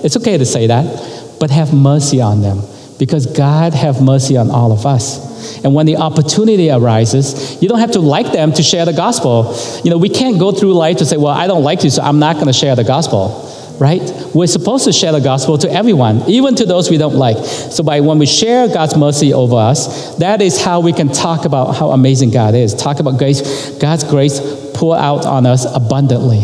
It's 0.04 0.16
okay 0.16 0.38
to 0.38 0.46
say 0.46 0.68
that, 0.68 1.36
but 1.38 1.50
have 1.50 1.74
mercy 1.74 2.20
on 2.20 2.40
them 2.40 2.62
because 2.98 3.26
God 3.26 3.74
have 3.74 4.00
mercy 4.00 4.36
on 4.36 4.50
all 4.50 4.72
of 4.72 4.86
us. 4.86 5.62
And 5.64 5.74
when 5.74 5.86
the 5.86 5.96
opportunity 5.96 6.70
arises, 6.70 7.60
you 7.60 7.68
don't 7.68 7.80
have 7.80 7.92
to 7.92 8.00
like 8.00 8.32
them 8.32 8.52
to 8.52 8.62
share 8.62 8.84
the 8.84 8.92
gospel. 8.92 9.54
You 9.84 9.90
know, 9.90 9.98
we 9.98 10.08
can't 10.08 10.38
go 10.38 10.52
through 10.52 10.72
life 10.74 10.98
to 10.98 11.04
say, 11.04 11.16
well, 11.16 11.34
I 11.34 11.46
don't 11.46 11.62
like 11.62 11.84
you, 11.84 11.90
so 11.90 12.02
I'm 12.02 12.18
not 12.18 12.36
going 12.36 12.46
to 12.46 12.52
share 12.52 12.76
the 12.76 12.84
gospel, 12.84 13.51
right? 13.82 14.00
We're 14.32 14.46
supposed 14.46 14.84
to 14.84 14.92
share 14.92 15.10
the 15.10 15.20
gospel 15.20 15.58
to 15.58 15.68
everyone, 15.68 16.30
even 16.30 16.54
to 16.54 16.64
those 16.64 16.88
we 16.88 16.98
don't 16.98 17.16
like. 17.16 17.44
So 17.44 17.82
by 17.82 17.98
when 17.98 18.20
we 18.20 18.26
share 18.26 18.68
God's 18.68 18.96
mercy 18.96 19.34
over 19.34 19.56
us, 19.56 20.14
that 20.18 20.40
is 20.40 20.62
how 20.62 20.78
we 20.78 20.92
can 20.92 21.08
talk 21.08 21.46
about 21.46 21.72
how 21.72 21.90
amazing 21.90 22.30
God 22.30 22.54
is. 22.54 22.76
Talk 22.76 23.00
about 23.00 23.18
grace, 23.18 23.70
God's 23.80 24.04
grace 24.04 24.38
pour 24.74 24.96
out 24.96 25.26
on 25.26 25.46
us 25.46 25.66
abundantly. 25.74 26.42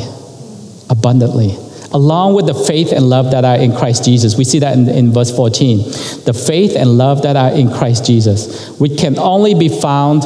Abundantly. 0.91 1.57
Along 1.93 2.35
with 2.35 2.49
the 2.49 2.55
faith 2.55 2.91
and 2.91 3.09
love 3.09 3.31
that 3.31 3.45
are 3.45 3.57
in 3.57 3.71
Christ 3.73 4.05
Jesus. 4.05 4.37
We 4.37 4.43
see 4.43 4.59
that 4.59 4.77
in, 4.77 4.89
in 4.89 5.13
verse 5.13 5.31
14. 5.31 5.79
The 6.25 6.35
faith 6.35 6.75
and 6.75 6.99
love 6.99 7.23
that 7.23 7.37
are 7.37 7.53
in 7.53 7.71
Christ 7.71 8.05
Jesus, 8.05 8.77
which 8.81 8.99
can 8.99 9.17
only 9.17 9.55
be 9.55 9.69
found 9.69 10.25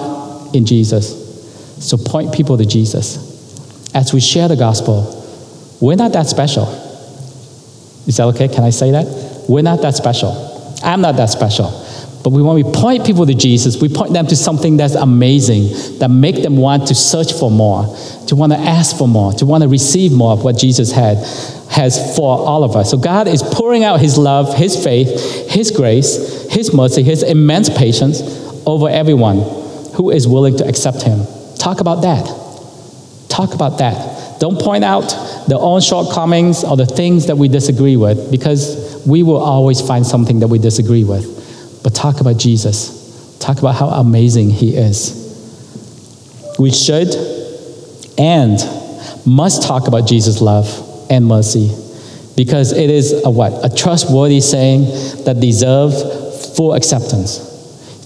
in 0.56 0.64
Jesus. 0.64 1.12
So 1.86 1.98
point 1.98 2.34
people 2.34 2.56
to 2.56 2.64
Jesus. 2.64 3.28
As 3.94 4.14
we 4.14 4.20
share 4.20 4.48
the 4.48 4.56
gospel, 4.56 5.18
we're 5.78 5.96
not 5.96 6.14
that 6.14 6.26
special. 6.26 6.81
Is 8.06 8.16
that 8.16 8.24
okay? 8.24 8.48
Can 8.48 8.64
I 8.64 8.70
say 8.70 8.90
that? 8.90 9.46
We're 9.48 9.62
not 9.62 9.82
that 9.82 9.94
special. 9.94 10.32
I'm 10.82 11.00
not 11.00 11.16
that 11.16 11.26
special. 11.26 11.70
But 12.22 12.30
we, 12.30 12.42
when 12.42 12.54
we 12.54 12.62
point 12.62 13.04
people 13.04 13.26
to 13.26 13.34
Jesus, 13.34 13.80
we 13.80 13.88
point 13.88 14.12
them 14.12 14.26
to 14.28 14.36
something 14.36 14.76
that's 14.76 14.94
amazing, 14.94 15.98
that 15.98 16.08
make 16.08 16.42
them 16.42 16.56
want 16.56 16.86
to 16.88 16.94
search 16.94 17.32
for 17.32 17.50
more, 17.50 17.84
to 18.28 18.36
want 18.36 18.52
to 18.52 18.58
ask 18.58 18.96
for 18.96 19.08
more, 19.08 19.32
to 19.34 19.46
want 19.46 19.62
to 19.62 19.68
receive 19.68 20.12
more 20.12 20.32
of 20.32 20.44
what 20.44 20.56
Jesus 20.56 20.92
had 20.92 21.16
has 21.70 22.14
for 22.16 22.38
all 22.38 22.64
of 22.64 22.76
us. 22.76 22.90
So 22.90 22.98
God 22.98 23.26
is 23.26 23.42
pouring 23.42 23.82
out 23.82 23.98
His 23.98 24.18
love, 24.18 24.54
His 24.54 24.82
faith, 24.82 25.50
His 25.50 25.70
grace, 25.70 26.46
His 26.50 26.72
mercy, 26.72 27.02
His 27.02 27.22
immense 27.22 27.68
patience 27.70 28.20
over 28.66 28.88
everyone 28.88 29.38
who 29.94 30.10
is 30.10 30.28
willing 30.28 30.56
to 30.58 30.68
accept 30.68 31.02
Him. 31.02 31.26
Talk 31.58 31.80
about 31.80 32.02
that. 32.02 32.24
Talk 33.28 33.54
about 33.54 33.78
that. 33.78 34.38
Don't 34.38 34.60
point 34.60 34.84
out 34.84 35.10
the 35.48 35.58
own 35.58 35.80
shortcomings 35.80 36.64
or 36.64 36.76
the 36.76 36.86
things 36.86 37.26
that 37.26 37.36
we 37.36 37.48
disagree 37.48 37.96
with 37.96 38.30
because 38.30 39.02
we 39.06 39.22
will 39.22 39.40
always 39.40 39.80
find 39.80 40.06
something 40.06 40.40
that 40.40 40.48
we 40.48 40.58
disagree 40.58 41.04
with. 41.04 41.80
But 41.82 41.94
talk 41.94 42.20
about 42.20 42.38
Jesus. 42.38 43.38
Talk 43.38 43.58
about 43.58 43.74
how 43.74 43.88
amazing 43.88 44.50
he 44.50 44.76
is. 44.76 45.18
We 46.58 46.70
should 46.70 47.08
and 48.18 48.58
must 49.26 49.62
talk 49.62 49.88
about 49.88 50.06
Jesus' 50.06 50.40
love 50.40 51.06
and 51.10 51.26
mercy 51.26 51.70
because 52.36 52.72
it 52.72 52.90
is 52.90 53.24
a 53.24 53.30
what? 53.30 53.52
A 53.64 53.74
trustworthy 53.74 54.40
saying 54.40 54.84
that 55.24 55.38
deserves 55.40 56.56
full 56.56 56.74
acceptance. 56.74 57.50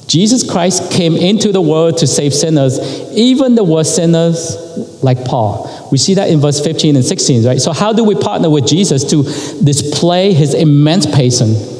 Jesus 0.07 0.49
Christ 0.49 0.93
came 0.93 1.16
into 1.16 1.52
the 1.52 1.61
world 1.61 1.99
to 1.99 2.07
save 2.07 2.33
sinners, 2.33 2.78
even 3.12 3.55
the 3.57 3.64
worst 3.64 3.97
sinners 3.97 4.57
like 5.02 5.25
Paul. 5.25 5.69
We 5.90 5.99
see 5.99 6.14
that 6.14 6.31
in 6.31 6.40
verse 6.40 6.62
15 6.62 6.97
and 6.97 7.05
16, 7.05 7.45
right? 7.45 7.61
So, 7.61 7.73
how 7.73 7.93
do 7.93 8.05
we 8.05 8.14
partner 8.14 8.50
with 8.50 8.66
Jesus 8.66 9.05
to 9.11 9.23
display 9.64 10.33
his 10.33 10.55
immense 10.55 11.07
patience 11.07 11.76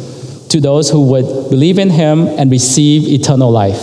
to 0.49 0.61
those 0.61 0.91
who 0.91 1.07
would 1.11 1.51
believe 1.51 1.79
in 1.79 1.91
him 1.91 2.27
and 2.27 2.51
receive 2.51 3.09
eternal 3.09 3.51
life. 3.51 3.79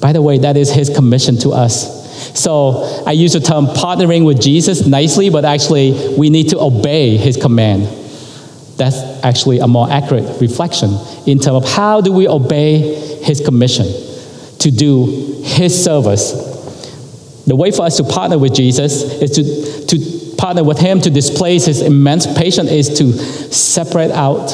By 0.00 0.12
the 0.12 0.22
way, 0.22 0.38
that 0.38 0.56
is 0.56 0.70
his 0.70 0.88
commission 0.90 1.36
to 1.38 1.50
us. 1.50 2.00
So 2.38 3.04
I 3.06 3.12
use 3.12 3.34
the 3.34 3.40
term 3.40 3.66
partnering 3.66 4.24
with 4.24 4.40
Jesus 4.40 4.86
nicely, 4.86 5.30
but 5.30 5.44
actually 5.44 6.14
we 6.16 6.30
need 6.30 6.48
to 6.50 6.58
obey 6.58 7.16
his 7.16 7.36
command. 7.36 7.84
That's 8.76 8.96
actually 9.22 9.58
a 9.58 9.66
more 9.66 9.90
accurate 9.90 10.40
reflection 10.40 10.90
in 11.26 11.38
terms 11.38 11.64
of 11.64 11.68
how 11.68 12.00
do 12.00 12.12
we 12.12 12.26
obey 12.26 12.78
his 13.22 13.40
commission 13.40 13.86
to 14.60 14.70
do 14.70 15.42
his 15.44 15.84
service. 15.84 16.49
The 17.50 17.56
way 17.56 17.72
for 17.72 17.82
us 17.82 17.96
to 17.96 18.04
partner 18.04 18.38
with 18.38 18.54
Jesus 18.54 19.02
is 19.20 19.32
to, 19.32 19.86
to 19.88 20.36
partner 20.36 20.62
with 20.62 20.78
him 20.78 21.00
to 21.00 21.10
display 21.10 21.58
his 21.58 21.82
immense 21.82 22.26
patience 22.38 22.70
is 22.70 22.98
to 22.98 23.12
separate 23.12 24.12
out 24.12 24.48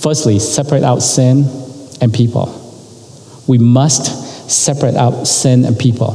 Firstly, 0.00 0.38
separate 0.38 0.82
out 0.82 1.02
sin 1.02 1.44
and 2.00 2.12
people. 2.12 2.48
We 3.46 3.58
must 3.58 4.50
separate 4.50 4.94
out 4.94 5.26
sin 5.26 5.66
and 5.66 5.78
people. 5.78 6.14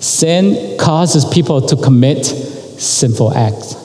Sin 0.00 0.78
causes 0.78 1.26
people 1.26 1.60
to 1.60 1.76
commit 1.76 2.24
sinful 2.24 3.34
acts. 3.34 3.76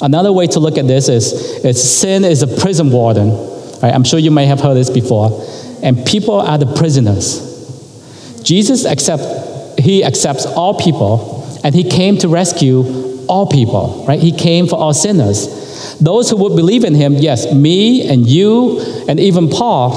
Another 0.00 0.32
way 0.32 0.46
to 0.46 0.60
look 0.60 0.78
at 0.78 0.86
this 0.86 1.08
is, 1.08 1.32
is 1.64 1.98
sin 1.98 2.22
is 2.22 2.44
a 2.44 2.46
prison 2.46 2.92
warden. 2.92 3.30
Right? 3.82 3.92
I'm 3.92 4.04
sure 4.04 4.20
you 4.20 4.30
may 4.30 4.46
have 4.46 4.60
heard 4.60 4.74
this 4.74 4.90
before. 4.90 5.44
And 5.82 6.06
people 6.06 6.40
are 6.40 6.56
the 6.56 6.72
prisoners. 6.72 7.42
Jesus 8.44 8.84
accept, 8.84 9.22
he 9.78 10.04
accepts 10.04 10.46
all 10.46 10.78
people, 10.78 11.60
and 11.64 11.74
he 11.74 11.84
came 11.84 12.18
to 12.18 12.28
rescue 12.28 13.26
all 13.28 13.46
people, 13.46 14.04
right? 14.06 14.20
He 14.20 14.32
came 14.32 14.66
for 14.66 14.76
all 14.76 14.94
sinners. 14.94 15.98
Those 16.00 16.30
who 16.30 16.36
would 16.36 16.56
believe 16.56 16.84
in 16.84 16.94
him, 16.94 17.14
yes, 17.14 17.52
me 17.52 18.08
and 18.08 18.26
you 18.26 18.80
and 19.08 19.18
even 19.18 19.48
Paul. 19.48 19.90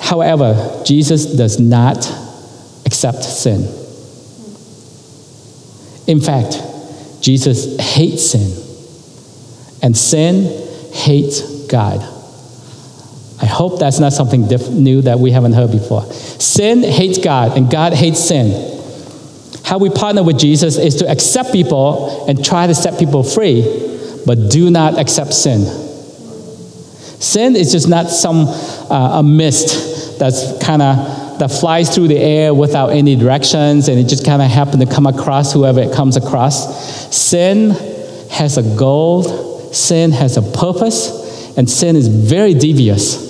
However, 0.00 0.82
Jesus 0.84 1.26
does 1.26 1.58
not 1.60 1.98
accept 2.84 3.22
sin. 3.22 3.62
In 6.06 6.20
fact, 6.20 6.60
Jesus 7.20 7.78
hates 7.78 8.30
sin, 8.30 8.50
and 9.82 9.96
sin 9.96 10.44
hates 10.92 11.66
God. 11.66 12.02
I 13.42 13.46
hope 13.46 13.78
that's 13.78 13.98
not 13.98 14.12
something 14.12 14.48
diff- 14.48 14.68
new 14.68 15.02
that 15.02 15.18
we 15.18 15.30
haven't 15.30 15.52
heard 15.52 15.70
before. 15.70 16.04
Sin 16.12 16.82
hates 16.82 17.18
God, 17.18 17.56
and 17.56 17.70
God 17.70 17.94
hates 17.94 18.20
sin. 18.20 18.78
How 19.64 19.78
we 19.78 19.88
partner 19.88 20.22
with 20.22 20.38
Jesus 20.38 20.76
is 20.78 20.96
to 20.96 21.08
accept 21.08 21.52
people 21.52 22.28
and 22.28 22.44
try 22.44 22.66
to 22.66 22.74
set 22.74 22.98
people 22.98 23.22
free 23.22 23.88
but 24.26 24.50
do 24.50 24.70
not 24.70 24.98
accept 24.98 25.32
sin. 25.32 25.64
Sin 27.20 27.56
is 27.56 27.72
just 27.72 27.88
not 27.88 28.08
some 28.08 28.46
uh, 28.48 29.18
a 29.18 29.22
mist 29.22 30.18
that's 30.18 30.62
kind 30.62 30.82
of 30.82 31.38
that 31.38 31.50
flies 31.50 31.94
through 31.94 32.08
the 32.08 32.18
air 32.18 32.52
without 32.52 32.88
any 32.88 33.16
directions 33.16 33.88
and 33.88 33.98
it 33.98 34.04
just 34.08 34.26
kind 34.26 34.42
of 34.42 34.50
happen 34.50 34.78
to 34.80 34.86
come 34.86 35.06
across 35.06 35.52
whoever 35.52 35.80
it 35.80 35.92
comes 35.92 36.16
across. 36.16 37.14
Sin 37.14 37.70
has 38.30 38.58
a 38.58 38.76
goal, 38.76 39.22
sin 39.72 40.12
has 40.12 40.36
a 40.36 40.42
purpose, 40.42 41.56
and 41.56 41.68
sin 41.68 41.96
is 41.96 42.08
very 42.08 42.54
devious. 42.54 43.29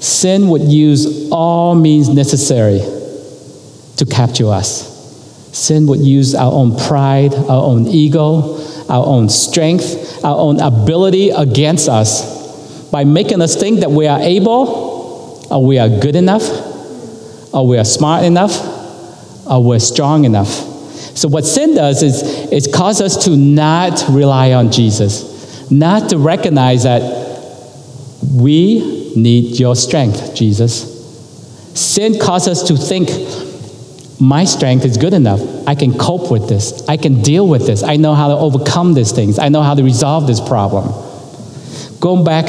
Sin 0.00 0.48
would 0.48 0.62
use 0.62 1.28
all 1.30 1.74
means 1.74 2.08
necessary 2.08 2.80
to 3.96 4.06
capture 4.06 4.46
us. 4.46 4.96
Sin 5.52 5.86
would 5.88 6.00
use 6.00 6.34
our 6.34 6.52
own 6.52 6.76
pride, 6.76 7.34
our 7.34 7.64
own 7.64 7.86
ego, 7.86 8.58
our 8.88 9.04
own 9.04 9.28
strength, 9.28 10.24
our 10.24 10.36
own 10.36 10.60
ability 10.60 11.30
against 11.30 11.88
us 11.88 12.38
by 12.90 13.04
making 13.04 13.42
us 13.42 13.56
think 13.56 13.80
that 13.80 13.90
we 13.90 14.06
are 14.06 14.20
able, 14.20 15.46
or 15.50 15.64
we 15.66 15.78
are 15.78 15.88
good 15.88 16.16
enough, 16.16 16.42
or 17.52 17.66
we 17.66 17.76
are 17.76 17.84
smart 17.84 18.24
enough, 18.24 18.56
or 19.46 19.64
we're 19.64 19.80
strong 19.80 20.24
enough. 20.24 20.48
So, 21.16 21.28
what 21.28 21.44
sin 21.44 21.74
does 21.74 22.02
is, 22.02 22.22
is 22.52 22.72
cause 22.72 23.00
us 23.00 23.24
to 23.24 23.36
not 23.36 24.04
rely 24.08 24.52
on 24.52 24.70
Jesus, 24.70 25.70
not 25.70 26.10
to 26.10 26.18
recognize 26.18 26.84
that 26.84 27.02
we 28.32 28.97
need 29.16 29.58
your 29.58 29.76
strength, 29.76 30.34
Jesus. 30.34 30.96
Sin 31.74 32.18
causes 32.18 32.62
us 32.62 32.68
to 32.68 32.76
think 32.76 33.08
my 34.20 34.44
strength 34.44 34.84
is 34.84 34.96
good 34.96 35.14
enough. 35.14 35.40
I 35.66 35.74
can 35.74 35.96
cope 35.96 36.30
with 36.30 36.48
this. 36.48 36.86
I 36.88 36.96
can 36.96 37.22
deal 37.22 37.46
with 37.46 37.66
this. 37.66 37.82
I 37.82 37.96
know 37.96 38.14
how 38.14 38.28
to 38.28 38.34
overcome 38.34 38.94
these 38.94 39.12
things. 39.12 39.38
I 39.38 39.48
know 39.48 39.62
how 39.62 39.74
to 39.74 39.82
resolve 39.82 40.26
this 40.26 40.40
problem. 40.40 40.88
Going 42.00 42.24
back 42.24 42.46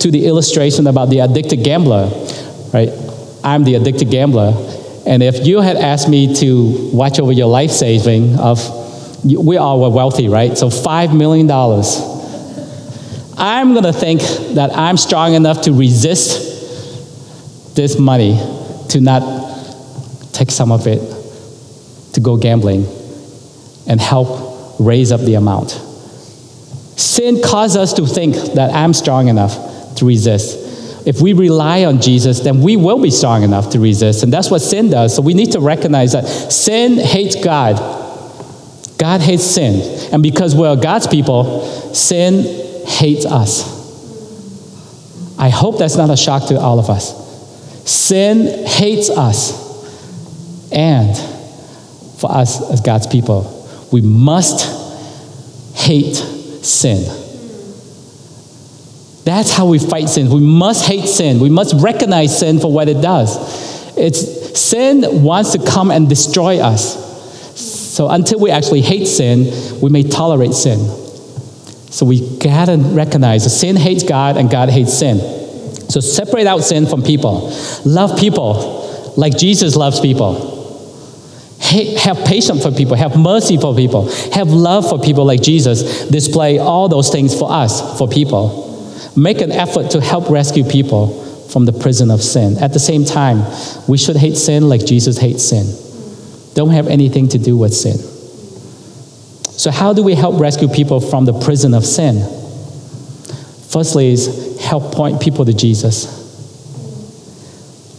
to 0.00 0.10
the 0.10 0.26
illustration 0.26 0.86
about 0.86 1.10
the 1.10 1.20
addicted 1.20 1.62
gambler, 1.62 2.10
right? 2.72 2.90
I'm 3.44 3.64
the 3.64 3.76
addicted 3.76 4.10
gambler. 4.10 4.52
And 5.06 5.22
if 5.22 5.46
you 5.46 5.60
had 5.60 5.76
asked 5.76 6.08
me 6.08 6.34
to 6.36 6.90
watch 6.92 7.18
over 7.18 7.32
your 7.32 7.48
life 7.48 7.70
saving 7.70 8.38
of, 8.38 8.58
we 9.24 9.56
all 9.56 9.80
were 9.80 9.90
wealthy, 9.90 10.28
right? 10.28 10.56
So 10.58 10.68
$5 10.68 11.16
million. 11.16 11.46
I'm 13.42 13.72
going 13.72 13.82
to 13.82 13.92
think 13.92 14.20
that 14.54 14.70
I'm 14.72 14.96
strong 14.96 15.34
enough 15.34 15.62
to 15.62 15.72
resist 15.72 17.74
this 17.74 17.98
money 17.98 18.36
to 18.90 19.00
not 19.00 19.20
take 20.32 20.52
some 20.52 20.70
of 20.70 20.86
it 20.86 21.00
to 22.12 22.20
go 22.20 22.36
gambling 22.36 22.86
and 23.88 24.00
help 24.00 24.76
raise 24.78 25.10
up 25.10 25.22
the 25.22 25.34
amount. 25.34 25.70
Sin 26.96 27.42
causes 27.42 27.78
us 27.78 27.92
to 27.94 28.06
think 28.06 28.36
that 28.54 28.72
I'm 28.72 28.94
strong 28.94 29.26
enough 29.26 29.96
to 29.96 30.06
resist. 30.06 31.04
If 31.04 31.20
we 31.20 31.32
rely 31.32 31.84
on 31.84 32.00
Jesus, 32.00 32.38
then 32.38 32.62
we 32.62 32.76
will 32.76 33.02
be 33.02 33.10
strong 33.10 33.42
enough 33.42 33.70
to 33.70 33.80
resist. 33.80 34.22
And 34.22 34.32
that's 34.32 34.52
what 34.52 34.60
sin 34.60 34.88
does. 34.88 35.16
So 35.16 35.20
we 35.20 35.34
need 35.34 35.50
to 35.50 35.60
recognize 35.60 36.12
that 36.12 36.28
sin 36.28 36.96
hates 36.96 37.42
God. 37.42 37.74
God 38.98 39.20
hates 39.20 39.42
sin. 39.42 40.12
And 40.12 40.22
because 40.22 40.54
we're 40.54 40.76
God's 40.76 41.08
people, 41.08 41.66
sin 41.92 42.61
hates 42.92 43.26
us. 43.26 43.80
I 45.38 45.48
hope 45.48 45.78
that's 45.78 45.96
not 45.96 46.10
a 46.10 46.16
shock 46.16 46.48
to 46.48 46.60
all 46.60 46.78
of 46.78 46.88
us. 46.88 47.20
Sin 47.90 48.66
hates 48.66 49.10
us. 49.10 49.60
And 50.70 51.16
for 52.20 52.30
us 52.30 52.70
as 52.70 52.80
God's 52.80 53.06
people, 53.06 53.68
we 53.92 54.00
must 54.00 54.64
hate 55.76 56.14
sin. 56.14 57.02
That's 59.24 59.50
how 59.50 59.66
we 59.66 59.78
fight 59.78 60.08
sin. 60.08 60.30
We 60.30 60.40
must 60.40 60.86
hate 60.86 61.08
sin. 61.08 61.40
We 61.40 61.50
must 61.50 61.74
recognize 61.82 62.38
sin 62.38 62.58
for 62.60 62.72
what 62.72 62.88
it 62.88 63.00
does. 63.00 63.96
It's 63.96 64.58
sin 64.58 65.22
wants 65.22 65.52
to 65.52 65.64
come 65.64 65.90
and 65.90 66.08
destroy 66.08 66.58
us. 66.58 67.00
So 67.56 68.08
until 68.08 68.40
we 68.40 68.50
actually 68.50 68.80
hate 68.80 69.06
sin, 69.06 69.80
we 69.80 69.90
may 69.90 70.02
tolerate 70.02 70.54
sin. 70.54 71.01
So 71.92 72.06
we 72.06 72.38
gotta 72.38 72.78
recognize 72.78 73.44
that 73.44 73.50
sin 73.50 73.76
hates 73.76 74.02
God 74.02 74.38
and 74.38 74.50
God 74.50 74.70
hates 74.70 74.94
sin. 74.94 75.18
So 75.90 76.00
separate 76.00 76.46
out 76.46 76.60
sin 76.60 76.86
from 76.86 77.02
people. 77.02 77.52
Love 77.84 78.18
people 78.18 79.12
like 79.18 79.36
Jesus 79.36 79.76
loves 79.76 80.00
people. 80.00 80.58
Have 81.60 82.24
patience 82.24 82.62
for 82.62 82.70
people, 82.72 82.96
have 82.96 83.16
mercy 83.16 83.58
for 83.58 83.74
people, 83.74 84.10
have 84.32 84.48
love 84.48 84.88
for 84.88 84.98
people 84.98 85.24
like 85.26 85.42
Jesus. 85.42 86.08
Display 86.08 86.58
all 86.58 86.88
those 86.88 87.10
things 87.10 87.38
for 87.38 87.52
us, 87.52 87.98
for 87.98 88.08
people. 88.08 88.94
Make 89.14 89.42
an 89.42 89.52
effort 89.52 89.90
to 89.90 90.00
help 90.00 90.30
rescue 90.30 90.64
people 90.64 91.08
from 91.50 91.66
the 91.66 91.72
prison 91.72 92.10
of 92.10 92.22
sin. 92.22 92.56
At 92.58 92.72
the 92.72 92.78
same 92.78 93.04
time, 93.04 93.44
we 93.86 93.98
should 93.98 94.16
hate 94.16 94.36
sin 94.38 94.68
like 94.70 94.84
Jesus 94.86 95.18
hates 95.18 95.44
sin. 95.44 95.66
Don't 96.54 96.70
have 96.70 96.88
anything 96.88 97.28
to 97.28 97.38
do 97.38 97.56
with 97.56 97.74
sin. 97.74 98.11
So, 99.62 99.70
how 99.70 99.92
do 99.92 100.02
we 100.02 100.16
help 100.16 100.40
rescue 100.40 100.66
people 100.66 100.98
from 100.98 101.24
the 101.24 101.32
prison 101.32 101.72
of 101.72 101.86
sin? 101.86 102.16
Firstly, 103.68 104.08
is 104.08 104.60
help 104.60 104.92
point 104.92 105.22
people 105.22 105.44
to 105.44 105.54
Jesus. 105.54 106.18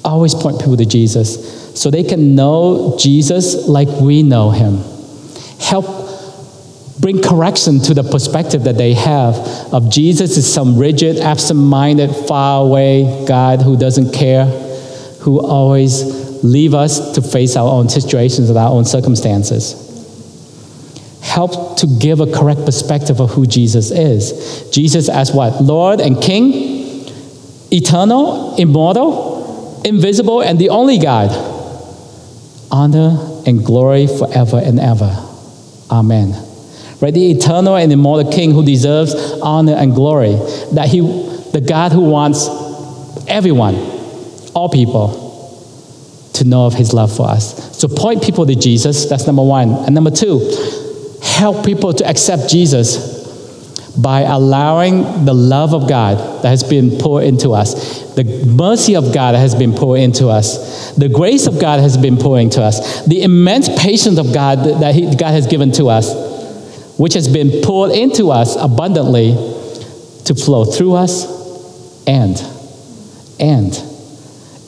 Always 0.04 0.36
point 0.36 0.60
people 0.60 0.76
to 0.76 0.86
Jesus 0.86 1.80
so 1.80 1.90
they 1.90 2.04
can 2.04 2.36
know 2.36 2.98
Jesus 3.00 3.66
like 3.66 3.88
we 4.02 4.24
know 4.24 4.52
him. 4.52 4.84
Help 5.62 5.86
bring 7.00 7.22
correction 7.22 7.80
to 7.84 7.94
the 7.94 8.04
perspective 8.04 8.66
that 8.66 8.76
they 8.76 8.94
have 8.94 9.38
of 9.74 9.90
Jesus 9.90 10.36
is 10.36 10.54
some 10.54 10.78
rigid, 10.78 11.16
absent 11.16 11.58
minded, 11.58 12.14
far 12.28 12.66
away 12.66 13.24
God 13.26 13.62
who 13.62 13.78
doesn't 13.78 14.12
care, 14.12 14.48
who 15.22 15.40
always 15.40 16.44
leave 16.44 16.74
us 16.74 17.14
to 17.14 17.22
face 17.22 17.56
our 17.56 17.70
own 17.70 17.88
situations 17.88 18.50
and 18.50 18.58
our 18.58 18.70
own 18.70 18.84
circumstances. 18.84 19.93
Help 21.34 21.78
to 21.78 21.88
give 21.88 22.20
a 22.20 22.32
correct 22.32 22.64
perspective 22.64 23.20
of 23.20 23.32
who 23.32 23.48
Jesus 23.48 23.90
is. 23.90 24.70
Jesus 24.70 25.10
as 25.10 25.32
what? 25.32 25.64
Lord 25.64 26.00
and 26.00 26.22
King, 26.22 27.08
eternal, 27.72 28.56
immortal, 28.58 29.82
invisible, 29.84 30.42
and 30.42 30.60
the 30.60 30.70
only 30.70 31.00
God. 31.00 31.32
Honor 32.70 33.18
and 33.48 33.66
glory 33.66 34.06
forever 34.06 34.62
and 34.64 34.80
ever. 34.80 35.12
Amen 35.90 36.36
right? 37.02 37.14
The 37.14 37.32
eternal 37.32 37.78
and 37.78 37.92
immortal 37.92 38.32
King 38.32 38.52
who 38.52 38.64
deserves 38.64 39.16
honor 39.42 39.74
and 39.74 39.94
glory. 39.96 40.36
That 40.74 40.88
he, 40.88 41.00
the 41.02 41.64
God 41.68 41.92
who 41.92 42.02
wants 42.02 42.48
everyone, 43.28 43.76
all 44.54 44.70
people, 44.70 45.20
to 46.36 46.44
know 46.44 46.66
of 46.68 46.76
his 46.76 46.94
love 46.94 47.16
for 47.16 47.28
us. 47.28 47.78
So 47.78 47.88
point 47.88 48.24
people 48.24 48.46
to 48.46 48.56
Jesus, 48.56 49.06
that's 49.08 49.26
number 49.26 49.44
one. 49.44 49.72
And 49.72 49.96
number 49.96 50.12
two, 50.12 50.40
help 51.34 51.66
people 51.66 51.94
to 51.94 52.08
accept 52.08 52.50
Jesus 52.50 53.22
by 53.96 54.22
allowing 54.22 55.26
the 55.26 55.34
love 55.34 55.74
of 55.74 55.88
God 55.88 56.42
that 56.42 56.50
has 56.50 56.64
been 56.64 56.98
poured 56.98 57.26
into 57.26 57.52
us, 57.52 58.14
the 58.16 58.24
mercy 58.46 58.96
of 58.96 59.14
God 59.14 59.34
that 59.34 59.40
has 59.40 59.54
been 59.54 59.74
poured 59.74 60.00
into 60.00 60.30
us, 60.30 60.96
the 60.96 61.10
grace 61.10 61.46
of 61.46 61.60
God 61.60 61.80
has 61.80 61.96
been 61.96 62.18
pouring 62.18 62.50
to 62.52 62.64
us, 62.64 63.06
the 63.06 63.22
immense 63.22 63.70
patience 63.82 64.18
of 64.18 64.34
God 64.34 64.82
that 64.82 64.96
he, 64.96 65.16
God 65.16 65.32
has 65.32 65.46
given 65.46 65.72
to 65.74 65.90
us 65.90 66.34
which 66.98 67.16
has 67.16 67.28
been 67.28 67.62
poured 67.64 67.92
into 67.92 68.32
us 68.32 68.56
abundantly 68.56 69.32
to 70.26 70.36
flow 70.36 70.64
through 70.64 70.94
us 70.94 71.26
and, 72.08 72.38
and 73.40 73.74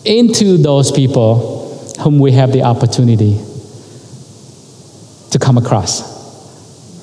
into 0.03 0.57
those 0.57 0.91
people 0.91 1.93
whom 2.01 2.19
we 2.19 2.31
have 2.31 2.51
the 2.51 2.63
opportunity 2.63 3.39
to 5.31 5.39
come 5.39 5.57
across, 5.57 6.14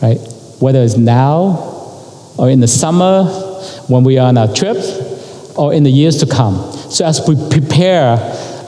right? 0.02 0.18
Whether 0.58 0.82
it's 0.82 0.96
now 0.96 2.34
or 2.36 2.50
in 2.50 2.60
the 2.60 2.68
summer 2.68 3.24
when 3.88 4.04
we 4.04 4.18
are 4.18 4.28
on 4.28 4.36
our 4.36 4.52
trip 4.52 4.76
or 5.56 5.72
in 5.72 5.84
the 5.84 5.90
years 5.90 6.18
to 6.18 6.26
come. 6.26 6.72
So 6.90 7.04
as 7.04 7.26
we 7.26 7.36
prepare 7.50 8.18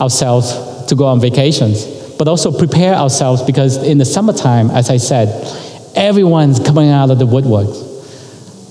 ourselves 0.01 0.87
to 0.87 0.95
go 0.95 1.07
on 1.07 1.21
vacations, 1.21 1.87
but 2.17 2.29
also 2.29 2.57
prepare 2.57 2.95
ourselves 2.95 3.43
because 3.43 3.77
in 3.83 3.99
the 3.99 4.05
summertime, 4.05 4.71
as 4.71 4.91
I 4.91 4.99
said, 4.99 5.29
Everyone's 5.95 6.59
coming 6.59 6.91
out 6.91 7.11
of 7.11 7.19
the 7.19 7.27
woodwork. 7.27 7.69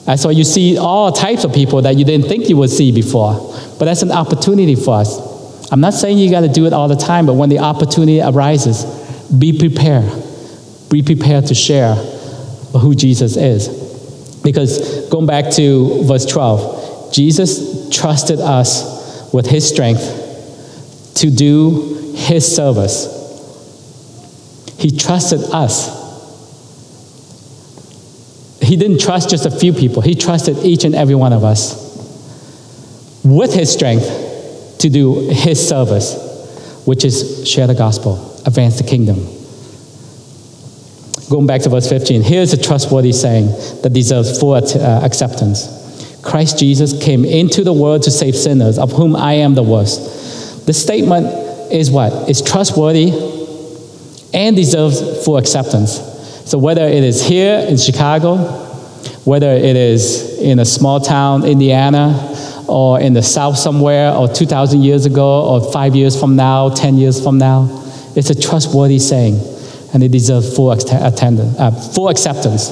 And 0.05 0.19
so 0.19 0.29
you 0.29 0.43
see 0.43 0.77
all 0.77 1.11
types 1.11 1.45
of 1.45 1.53
people 1.53 1.81
that 1.83 1.95
you 1.95 2.03
didn't 2.03 2.27
think 2.27 2.49
you 2.49 2.57
would 2.57 2.69
see 2.69 2.91
before. 2.91 3.33
But 3.79 3.85
that's 3.85 4.01
an 4.01 4.11
opportunity 4.11 4.75
for 4.75 4.95
us. 4.95 5.71
I'm 5.71 5.79
not 5.79 5.93
saying 5.93 6.17
you 6.17 6.29
got 6.29 6.41
to 6.41 6.49
do 6.49 6.65
it 6.65 6.73
all 6.73 6.89
the 6.89 6.97
time, 6.97 7.25
but 7.25 7.35
when 7.35 7.49
the 7.49 7.59
opportunity 7.59 8.21
arises, 8.21 8.83
be 9.31 9.57
prepared. 9.57 10.11
Be 10.89 11.01
prepared 11.01 11.47
to 11.47 11.55
share 11.55 11.95
who 12.79 12.95
Jesus 12.95 13.37
is. 13.37 14.39
Because 14.43 15.07
going 15.09 15.25
back 15.25 15.51
to 15.53 16.03
verse 16.03 16.25
12, 16.25 17.13
Jesus 17.13 17.89
trusted 17.95 18.39
us 18.39 19.31
with 19.33 19.45
his 19.45 19.67
strength 19.67 21.13
to 21.15 21.29
do 21.29 22.13
his 22.15 22.55
service. 22.55 23.21
He 24.77 24.91
trusted 24.91 25.41
us 25.51 26.03
he 28.63 28.77
didn't 28.77 29.01
trust 29.01 29.29
just 29.29 29.45
a 29.45 29.51
few 29.51 29.73
people, 29.73 30.01
he 30.01 30.15
trusted 30.15 30.57
each 30.59 30.83
and 30.83 30.95
every 30.95 31.15
one 31.15 31.33
of 31.33 31.43
us 31.43 31.81
with 33.23 33.53
his 33.53 33.71
strength 33.71 34.77
to 34.79 34.89
do 34.89 35.29
his 35.29 35.67
service, 35.67 36.81
which 36.85 37.05
is 37.05 37.47
share 37.47 37.67
the 37.67 37.75
gospel, 37.75 38.41
advance 38.45 38.77
the 38.77 38.83
kingdom. 38.83 39.27
Going 41.29 41.47
back 41.47 41.61
to 41.61 41.69
verse 41.69 41.89
15, 41.89 42.21
here's 42.21 42.53
a 42.53 42.61
trustworthy 42.61 43.13
saying 43.13 43.47
that 43.81 43.91
deserves 43.93 44.39
full 44.39 44.53
uh, 44.53 44.59
acceptance. 45.03 46.19
Christ 46.21 46.59
Jesus 46.59 47.01
came 47.03 47.25
into 47.25 47.63
the 47.63 47.73
world 47.73 48.03
to 48.03 48.11
save 48.11 48.35
sinners, 48.35 48.77
of 48.77 48.91
whom 48.91 49.15
I 49.15 49.33
am 49.33 49.55
the 49.55 49.63
worst. 49.63 50.65
The 50.65 50.73
statement 50.73 51.27
is 51.71 51.91
what? 51.91 52.29
Is 52.29 52.41
trustworthy 52.41 53.11
and 54.33 54.55
deserves 54.55 55.23
full 55.25 55.37
acceptance. 55.37 55.99
So 56.45 56.57
whether 56.57 56.83
it 56.85 57.03
is 57.03 57.25
here 57.25 57.59
in 57.59 57.77
Chicago, 57.77 58.37
whether 59.25 59.51
it 59.51 59.75
is 59.75 60.39
in 60.39 60.59
a 60.59 60.65
small 60.65 60.99
town, 60.99 61.45
Indiana, 61.45 62.31
or 62.67 62.99
in 62.99 63.13
the 63.13 63.23
South 63.23 63.57
somewhere, 63.57 64.13
or 64.13 64.27
2,000 64.27 64.81
years 64.81 65.05
ago, 65.05 65.45
or 65.45 65.71
five 65.71 65.95
years 65.95 66.19
from 66.19 66.35
now, 66.35 66.69
10 66.69 66.97
years 66.97 67.21
from 67.21 67.37
now, 67.37 67.69
it's 68.15 68.29
a 68.29 68.39
trustworthy 68.39 68.99
saying, 68.99 69.39
and 69.93 70.03
it 70.03 70.11
deserves 70.11 70.55
full, 70.55 70.71
attendance, 70.71 71.59
uh, 71.59 71.71
full 71.71 72.09
acceptance. 72.09 72.71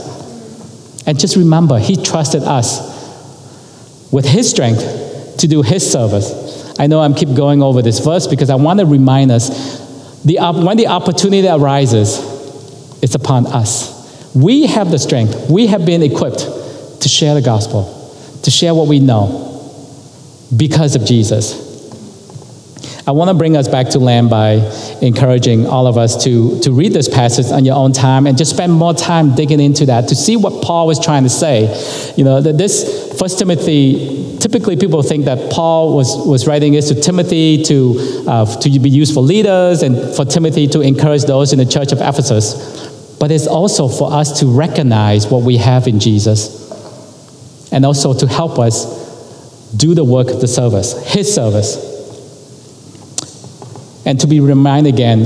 And 1.06 1.20
just 1.20 1.36
remember, 1.36 1.80
He 1.80 1.96
trusted 1.96 2.44
us 2.44 2.92
with 4.12 4.26
His 4.26 4.50
strength 4.50 5.38
to 5.38 5.48
do 5.48 5.62
His 5.62 5.90
service. 5.90 6.80
I 6.80 6.88
know 6.88 7.00
I'm 7.00 7.14
keep 7.14 7.36
going 7.36 7.62
over 7.62 7.82
this 7.82 8.00
verse 8.00 8.28
because 8.28 8.50
I 8.50 8.56
want 8.56 8.80
to 8.80 8.86
remind 8.86 9.32
us 9.32 9.80
the, 10.24 10.38
when 10.66 10.78
the 10.78 10.88
opportunity 10.88 11.48
arises, 11.48 12.20
it's 13.04 13.16
upon 13.16 13.48
us. 13.48 14.00
We 14.36 14.68
have 14.68 14.90
the 14.90 15.00
strength, 15.00 15.50
we 15.50 15.68
have 15.68 15.86
been 15.86 16.02
equipped 16.04 16.40
to 17.02 17.10
share 17.10 17.34
the 17.34 17.42
gospel, 17.42 17.84
to 18.44 18.52
share 18.52 18.74
what 18.74 18.88
we 18.88 19.00
know 19.00 19.48
because 20.56 20.96
of 20.96 21.06
Jesus. 21.06 21.71
I 23.08 23.12
want 23.12 23.30
to 23.30 23.34
bring 23.34 23.58
us 23.58 23.68
back 23.68 23.90
to 23.90 24.00
land 24.00 24.30
by 24.30 24.54
encouraging 25.02 25.66
all 25.66 25.88
of 25.88 25.98
us 25.98 26.24
to, 26.24 26.60
to 26.62 26.72
read 26.72 26.94
this 26.94 27.10
passage 27.10 27.52
on 27.52 27.66
your 27.66 27.76
own 27.76 27.94
time 27.94 28.28
and 28.28 28.38
just 28.38 28.52
spend 28.52 28.74
more 28.74 28.94
time 28.94 29.36
digging 29.36 29.60
into 29.60 29.88
that 29.88 30.10
to 30.10 30.16
see 30.16 30.38
what 30.38 30.64
Paul 30.64 30.88
was 30.88 31.04
trying 31.04 31.24
to 31.24 31.30
say. 31.30 31.64
You 32.16 32.24
know, 32.24 32.42
that 32.42 32.58
this 32.58 33.18
First 33.20 33.40
Timothy, 33.40 34.38
typically 34.40 34.78
people 34.78 35.02
think 35.02 35.26
that 35.26 35.52
Paul 35.52 35.96
was, 35.96 36.16
was 36.28 36.48
writing 36.48 36.74
this 36.74 36.90
to 36.90 36.96
Timothy 36.96 37.64
to, 37.64 38.26
uh, 38.28 38.46
to 38.62 38.80
be 38.80 38.90
used 38.90 39.14
for 39.14 39.22
leaders 39.22 39.82
and 39.82 40.16
for 40.16 40.26
Timothy 40.26 40.68
to 40.68 40.82
encourage 40.82 41.24
those 41.24 41.54
in 41.54 41.60
the 41.60 41.66
church 41.66 41.92
of 41.92 42.00
Ephesus 42.02 42.90
but 43.22 43.30
it's 43.30 43.46
also 43.46 43.88
for 43.88 44.12
us 44.12 44.40
to 44.40 44.48
recognize 44.48 45.28
what 45.28 45.44
we 45.44 45.58
have 45.58 45.86
in 45.86 46.00
Jesus 46.00 46.60
and 47.72 47.86
also 47.86 48.16
to 48.16 48.26
help 48.26 48.58
us 48.58 49.72
do 49.78 49.94
the 49.94 50.04
work 50.04 50.30
of 50.30 50.42
the 50.42 50.48
service, 50.48 51.00
His 51.14 51.32
service. 51.32 51.91
And 54.06 54.20
to 54.20 54.28
be 54.28 54.40
reminded 54.40 54.94
again 54.94 55.24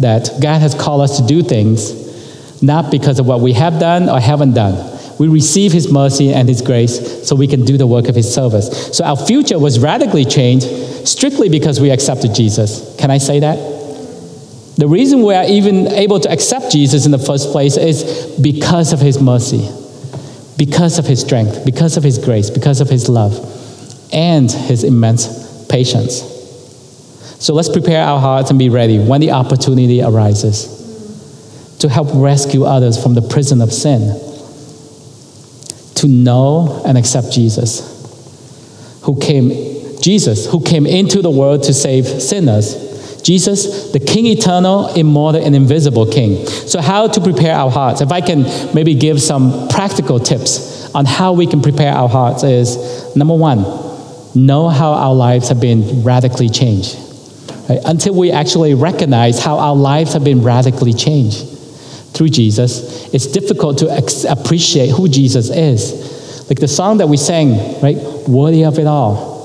that 0.00 0.30
God 0.40 0.60
has 0.60 0.74
called 0.74 1.02
us 1.02 1.18
to 1.20 1.26
do 1.26 1.42
things 1.42 2.06
not 2.62 2.90
because 2.90 3.18
of 3.18 3.26
what 3.26 3.40
we 3.40 3.52
have 3.52 3.78
done 3.78 4.08
or 4.08 4.18
haven't 4.18 4.54
done. 4.54 4.96
We 5.18 5.28
receive 5.28 5.72
His 5.72 5.90
mercy 5.90 6.32
and 6.32 6.48
His 6.48 6.62
grace 6.62 7.26
so 7.26 7.36
we 7.36 7.46
can 7.46 7.64
do 7.64 7.76
the 7.76 7.86
work 7.86 8.08
of 8.08 8.14
His 8.14 8.32
service. 8.32 8.96
So 8.96 9.04
our 9.04 9.16
future 9.16 9.58
was 9.58 9.78
radically 9.78 10.24
changed 10.24 10.66
strictly 11.06 11.48
because 11.48 11.80
we 11.80 11.90
accepted 11.90 12.34
Jesus. 12.34 12.96
Can 12.98 13.10
I 13.10 13.18
say 13.18 13.40
that? 13.40 13.56
The 14.76 14.86
reason 14.86 15.22
we 15.22 15.34
are 15.34 15.44
even 15.44 15.88
able 15.88 16.20
to 16.20 16.30
accept 16.30 16.70
Jesus 16.70 17.04
in 17.04 17.10
the 17.10 17.18
first 17.18 17.50
place 17.50 17.76
is 17.76 18.38
because 18.40 18.92
of 18.92 19.00
his 19.00 19.20
mercy. 19.20 19.68
because 20.58 20.98
of 20.98 21.06
his 21.06 21.20
strength, 21.20 21.64
because 21.64 21.96
of 21.96 22.02
his 22.02 22.18
grace, 22.18 22.50
because 22.50 22.80
of 22.80 22.90
his 22.90 23.08
love, 23.08 23.32
and 24.12 24.50
his 24.50 24.82
immense 24.84 25.64
patience. 25.66 26.37
So 27.38 27.54
let's 27.54 27.68
prepare 27.68 28.02
our 28.02 28.18
hearts 28.18 28.50
and 28.50 28.58
be 28.58 28.68
ready 28.68 28.98
when 28.98 29.20
the 29.20 29.30
opportunity 29.30 30.02
arises 30.02 30.76
to 31.78 31.88
help 31.88 32.08
rescue 32.12 32.64
others 32.64 33.00
from 33.00 33.14
the 33.14 33.22
prison 33.22 33.60
of 33.60 33.72
sin, 33.72 34.00
to 35.94 36.08
know 36.08 36.82
and 36.84 36.98
accept 36.98 37.32
Jesus, 37.32 39.00
who 39.02 39.18
came, 39.20 39.50
Jesus, 40.00 40.50
who 40.50 40.62
came 40.62 40.86
into 40.86 41.22
the 41.22 41.30
world 41.30 41.62
to 41.64 41.74
save 41.74 42.06
sinners. 42.06 42.86
Jesus, 43.22 43.92
the 43.92 44.00
King 44.00 44.26
eternal, 44.26 44.88
immortal, 44.94 45.44
and 45.44 45.54
invisible 45.54 46.06
King. 46.06 46.46
So, 46.46 46.80
how 46.80 47.08
to 47.08 47.20
prepare 47.20 47.54
our 47.54 47.70
hearts? 47.70 48.00
If 48.00 48.10
I 48.10 48.20
can 48.20 48.44
maybe 48.74 48.94
give 48.94 49.20
some 49.20 49.68
practical 49.68 50.18
tips 50.18 50.92
on 50.94 51.04
how 51.04 51.32
we 51.32 51.46
can 51.46 51.60
prepare 51.60 51.92
our 51.92 52.08
hearts, 52.08 52.42
is 52.42 53.14
number 53.16 53.34
one, 53.34 53.58
know 54.34 54.68
how 54.68 54.92
our 54.92 55.14
lives 55.14 55.48
have 55.48 55.60
been 55.60 56.04
radically 56.04 56.48
changed. 56.48 56.96
Right? 57.68 57.80
Until 57.84 58.14
we 58.14 58.30
actually 58.30 58.74
recognize 58.74 59.38
how 59.38 59.58
our 59.58 59.76
lives 59.76 60.14
have 60.14 60.24
been 60.24 60.42
radically 60.42 60.92
changed 60.92 61.46
through 62.14 62.30
Jesus, 62.30 63.12
it's 63.12 63.26
difficult 63.26 63.78
to 63.78 63.90
ex- 63.90 64.24
appreciate 64.24 64.90
who 64.90 65.08
Jesus 65.08 65.50
is. 65.50 66.48
Like 66.48 66.58
the 66.58 66.68
song 66.68 66.98
that 66.98 67.08
we 67.08 67.18
sang, 67.18 67.80
right? 67.82 67.96
Worthy 68.26 68.64
of 68.64 68.78
it 68.78 68.86
all. 68.86 69.36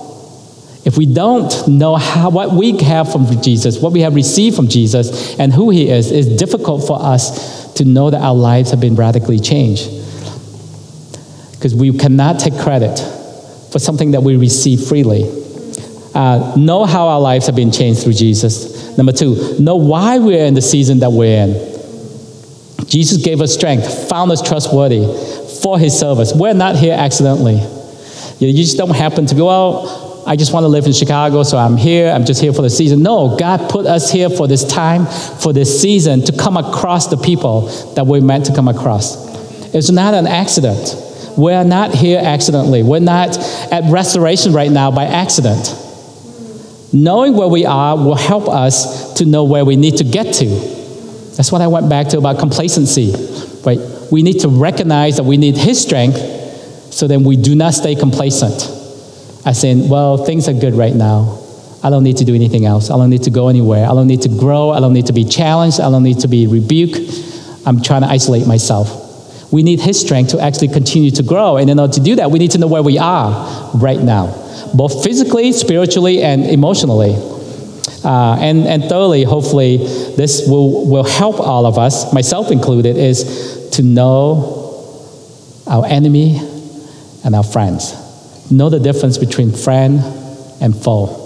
If 0.85 0.97
we 0.97 1.05
don't 1.05 1.67
know 1.67 1.95
how, 1.95 2.29
what 2.29 2.51
we 2.51 2.77
have 2.83 3.11
from 3.11 3.41
Jesus, 3.41 3.79
what 3.79 3.93
we 3.93 4.01
have 4.01 4.15
received 4.15 4.55
from 4.55 4.67
Jesus, 4.67 5.37
and 5.39 5.53
who 5.53 5.69
He 5.69 5.89
is, 5.89 6.11
it's 6.11 6.27
difficult 6.27 6.85
for 6.87 7.01
us 7.01 7.73
to 7.75 7.85
know 7.85 8.09
that 8.09 8.21
our 8.21 8.35
lives 8.35 8.71
have 8.71 8.79
been 8.79 8.95
radically 8.95 9.39
changed. 9.39 9.89
Because 11.53 11.73
we 11.73 11.97
cannot 11.97 12.39
take 12.39 12.57
credit 12.59 12.97
for 13.71 13.79
something 13.79 14.11
that 14.11 14.21
we 14.21 14.35
receive 14.35 14.85
freely. 14.85 15.42
Uh, 16.13 16.53
know 16.57 16.85
how 16.85 17.07
our 17.07 17.19
lives 17.19 17.47
have 17.47 17.55
been 17.55 17.71
changed 17.71 18.03
through 18.03 18.13
Jesus. 18.13 18.95
Number 18.97 19.11
two, 19.11 19.57
know 19.59 19.75
why 19.75 20.19
we're 20.19 20.45
in 20.45 20.53
the 20.53 20.61
season 20.61 20.99
that 20.99 21.11
we're 21.11 21.43
in. 21.45 21.73
Jesus 22.87 23.23
gave 23.23 23.41
us 23.41 23.53
strength, 23.53 24.09
found 24.09 24.31
us 24.31 24.41
trustworthy 24.41 25.03
for 25.63 25.79
his 25.79 25.97
service. 25.97 26.33
We're 26.35 26.53
not 26.53 26.75
here 26.75 26.93
accidentally. 26.93 27.55
You 28.39 28.53
just 28.53 28.77
don't 28.77 28.95
happen 28.95 29.25
to 29.25 29.35
be, 29.35 29.41
well, 29.41 30.23
I 30.27 30.35
just 30.35 30.53
want 30.53 30.63
to 30.63 30.67
live 30.67 30.85
in 30.85 30.93
Chicago, 30.93 31.43
so 31.43 31.57
I'm 31.57 31.77
here. 31.77 32.11
I'm 32.11 32.25
just 32.25 32.41
here 32.41 32.53
for 32.53 32.61
the 32.61 32.69
season. 32.69 33.01
No, 33.01 33.35
God 33.37 33.69
put 33.69 33.85
us 33.85 34.11
here 34.11 34.29
for 34.29 34.47
this 34.47 34.63
time, 34.63 35.05
for 35.05 35.51
this 35.51 35.81
season, 35.81 36.21
to 36.25 36.37
come 36.37 36.57
across 36.57 37.07
the 37.07 37.17
people 37.17 37.67
that 37.95 38.05
we're 38.05 38.21
meant 38.21 38.45
to 38.45 38.53
come 38.53 38.67
across. 38.67 39.73
It's 39.73 39.89
not 39.89 40.13
an 40.13 40.27
accident. 40.27 40.95
We're 41.37 41.63
not 41.63 41.93
here 41.93 42.21
accidentally. 42.23 42.83
We're 42.83 42.99
not 42.99 43.37
at 43.71 43.91
restoration 43.91 44.53
right 44.53 44.71
now 44.71 44.91
by 44.91 45.05
accident. 45.05 45.75
Knowing 46.93 47.35
where 47.35 47.47
we 47.47 47.65
are 47.65 47.97
will 47.97 48.15
help 48.15 48.47
us 48.47 49.15
to 49.15 49.25
know 49.25 49.43
where 49.43 49.65
we 49.65 49.75
need 49.75 49.97
to 49.97 50.03
get 50.03 50.33
to. 50.35 50.45
That's 51.35 51.51
what 51.51 51.61
I 51.61 51.67
went 51.67 51.89
back 51.89 52.09
to 52.09 52.19
about 52.19 52.37
complacency. 52.37 53.13
Right? 53.65 53.79
We 54.11 54.21
need 54.21 54.41
to 54.41 54.49
recognize 54.49 55.17
that 55.17 55.23
we 55.23 55.37
need 55.37 55.57
His 55.57 55.81
strength 55.81 56.17
so 56.93 57.07
then 57.07 57.23
we 57.23 57.35
do 57.35 57.55
not 57.55 57.73
stay 57.73 57.95
complacent. 57.95 58.69
As 59.45 59.63
in, 59.63 59.89
well, 59.89 60.23
things 60.23 60.47
are 60.47 60.53
good 60.53 60.75
right 60.75 60.93
now. 60.93 61.39
I 61.83 61.89
don't 61.89 62.03
need 62.03 62.17
to 62.17 62.25
do 62.25 62.35
anything 62.35 62.65
else. 62.65 62.89
I 62.89 62.97
don't 62.97 63.09
need 63.09 63.23
to 63.23 63.31
go 63.31 63.49
anywhere. 63.49 63.85
I 63.85 63.89
don't 63.89 64.07
need 64.07 64.21
to 64.21 64.29
grow. 64.29 64.69
I 64.69 64.79
don't 64.79 64.93
need 64.93 65.07
to 65.07 65.13
be 65.13 65.25
challenged. 65.25 65.81
I 65.81 65.89
don't 65.89 66.03
need 66.03 66.19
to 66.19 66.27
be 66.27 66.47
rebuked. 66.47 66.99
I'm 67.65 67.81
trying 67.81 68.03
to 68.03 68.07
isolate 68.07 68.47
myself. 68.47 69.51
We 69.51 69.63
need 69.63 69.81
His 69.81 69.99
strength 69.99 70.31
to 70.31 70.39
actually 70.39 70.69
continue 70.69 71.11
to 71.11 71.23
grow. 71.23 71.57
And 71.57 71.69
in 71.69 71.79
order 71.79 71.93
to 71.93 71.99
do 71.99 72.15
that, 72.15 72.31
we 72.31 72.39
need 72.39 72.51
to 72.51 72.57
know 72.57 72.67
where 72.67 72.83
we 72.83 72.99
are 72.99 73.71
right 73.75 73.99
now, 73.99 74.27
both 74.73 75.03
physically, 75.03 75.51
spiritually, 75.51 76.21
and 76.21 76.45
emotionally. 76.45 77.15
Uh, 78.03 78.37
and, 78.39 78.67
and 78.67 78.83
thirdly, 78.85 79.23
hopefully, 79.23 79.77
this 79.77 80.47
will, 80.47 80.85
will 80.87 81.03
help 81.03 81.39
all 81.39 81.65
of 81.65 81.77
us, 81.77 82.11
myself 82.13 82.51
included, 82.51 82.97
is 82.97 83.69
to 83.71 83.83
know 83.83 84.59
our 85.67 85.85
enemy 85.85 86.37
and 87.23 87.35
our 87.35 87.43
friends. 87.43 87.93
Know 88.51 88.69
the 88.69 88.79
difference 88.79 89.17
between 89.17 89.51
friend 89.51 89.99
and 90.59 90.75
foe. 90.75 91.19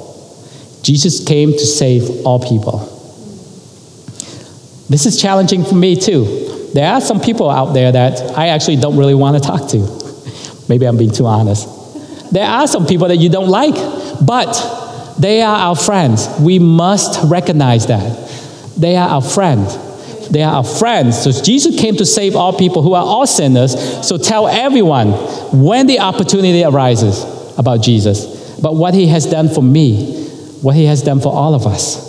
Jesus 0.84 1.26
came 1.26 1.52
to 1.52 1.66
save 1.66 2.26
all 2.26 2.40
people. 2.40 2.94
This 4.90 5.06
is 5.06 5.20
challenging 5.20 5.66
for 5.66 5.76
me 5.76 5.96
too. 5.96 6.70
There 6.74 6.90
are 6.90 7.02
some 7.02 7.20
people 7.20 7.50
out 7.50 7.74
there 7.74 7.92
that 7.92 8.38
I 8.38 8.50
actually 8.50 8.78
don't 8.78 8.98
really 8.98 9.16
want 9.16 9.42
to 9.42 9.44
talk 9.44 9.70
to. 9.70 10.66
Maybe 10.70 10.86
I'm 10.86 10.98
being 10.98 11.12
too 11.12 11.26
honest. 11.26 11.68
There 12.32 12.48
are 12.48 12.68
some 12.68 12.86
people 12.86 13.08
that 13.08 13.18
you 13.18 13.30
don't 13.30 13.50
like, 13.50 13.76
but 14.26 15.16
they 15.20 15.42
are 15.42 15.56
our 15.56 15.76
friends. 15.76 16.28
We 16.40 16.60
must 16.60 17.30
recognize 17.30 17.88
that. 17.88 18.30
They 18.78 18.96
are 18.96 19.10
our 19.10 19.22
friends. 19.22 20.30
They 20.30 20.44
are 20.44 20.56
our 20.56 20.64
friends. 20.64 21.22
So 21.22 21.32
Jesus 21.32 21.80
came 21.80 21.96
to 21.96 22.06
save 22.06 22.36
all 22.36 22.54
people 22.54 22.82
who 22.82 22.94
are 22.94 23.04
all 23.04 23.26
sinners. 23.26 23.74
So 24.06 24.18
tell 24.18 24.48
everyone 24.48 25.12
when 25.64 25.88
the 25.88 26.00
opportunity 26.00 26.64
arises 26.64 27.24
about 27.58 27.82
Jesus, 27.82 28.60
about 28.60 28.76
what 28.76 28.94
he 28.94 29.08
has 29.08 29.26
done 29.26 29.50
for 29.50 29.64
me, 29.64 30.28
what 30.62 30.76
he 30.76 30.86
has 30.86 31.02
done 31.02 31.22
for 31.22 31.34
all 31.34 31.56
of 31.56 31.66
us. 31.66 32.06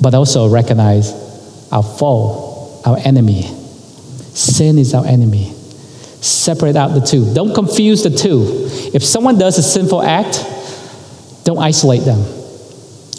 But 0.00 0.14
also 0.14 0.48
recognize 0.48 1.12
our 1.72 1.82
foe, 1.82 2.80
our 2.86 2.98
enemy. 2.98 3.42
Sin 4.34 4.78
is 4.78 4.94
our 4.94 5.04
enemy. 5.04 5.57
Separate 6.20 6.76
out 6.76 6.88
the 6.88 7.00
two. 7.00 7.32
Don't 7.34 7.54
confuse 7.54 8.02
the 8.02 8.10
two. 8.10 8.68
If 8.92 9.04
someone 9.04 9.38
does 9.38 9.58
a 9.58 9.62
sinful 9.62 10.02
act, 10.02 10.44
don't 11.44 11.58
isolate 11.58 12.02
them. 12.02 12.18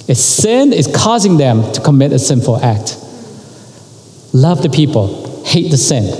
If 0.07 0.17
sin 0.17 0.73
is 0.73 0.88
causing 0.88 1.38
them 1.38 1.71
to 1.73 1.81
commit 1.81 2.12
a 2.13 2.19
sinful 2.19 2.57
act, 2.57 2.97
love 4.33 4.62
the 4.62 4.69
people, 4.69 5.43
hate 5.45 5.71
the 5.71 5.77
sin, 5.77 6.12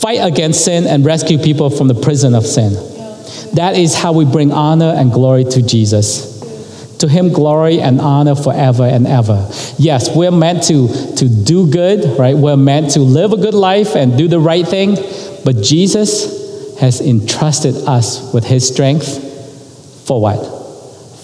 fight 0.00 0.18
against 0.18 0.64
sin, 0.64 0.86
and 0.86 1.04
rescue 1.04 1.38
people 1.38 1.70
from 1.70 1.88
the 1.88 1.94
prison 1.94 2.34
of 2.34 2.46
sin. 2.46 2.74
That 3.54 3.76
is 3.76 3.94
how 3.94 4.12
we 4.12 4.24
bring 4.24 4.52
honor 4.52 4.94
and 4.96 5.12
glory 5.12 5.44
to 5.44 5.62
Jesus. 5.62 6.31
To 7.02 7.08
him, 7.08 7.32
glory 7.32 7.80
and 7.80 8.00
honor 8.00 8.36
forever 8.36 8.84
and 8.84 9.08
ever. 9.08 9.50
Yes, 9.76 10.14
we're 10.14 10.30
meant 10.30 10.62
to, 10.68 10.86
to 11.16 11.28
do 11.28 11.68
good, 11.68 12.16
right? 12.16 12.36
We're 12.36 12.56
meant 12.56 12.92
to 12.92 13.00
live 13.00 13.32
a 13.32 13.36
good 13.36 13.54
life 13.54 13.96
and 13.96 14.16
do 14.16 14.28
the 14.28 14.38
right 14.38 14.64
thing, 14.64 14.94
but 15.44 15.56
Jesus 15.64 16.78
has 16.78 17.00
entrusted 17.00 17.74
us 17.88 18.32
with 18.32 18.44
his 18.44 18.68
strength 18.68 20.06
for 20.06 20.22
what? 20.22 20.44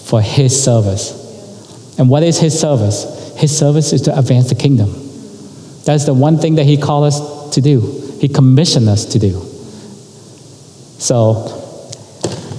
For 0.03 0.21
his 0.21 0.61
service. 0.61 1.97
And 1.97 2.09
what 2.09 2.23
is 2.23 2.37
his 2.37 2.59
service? 2.59 3.33
His 3.37 3.57
service 3.57 3.93
is 3.93 4.01
to 4.01 4.19
advance 4.19 4.49
the 4.49 4.55
kingdom. 4.55 4.91
That's 5.85 6.03
the 6.03 6.13
one 6.13 6.39
thing 6.39 6.55
that 6.55 6.65
he 6.65 6.75
called 6.75 7.05
us 7.05 7.53
to 7.53 7.61
do. 7.61 7.79
He 8.19 8.27
commissioned 8.27 8.89
us 8.89 9.05
to 9.05 9.19
do. 9.19 9.39
So, 10.99 11.55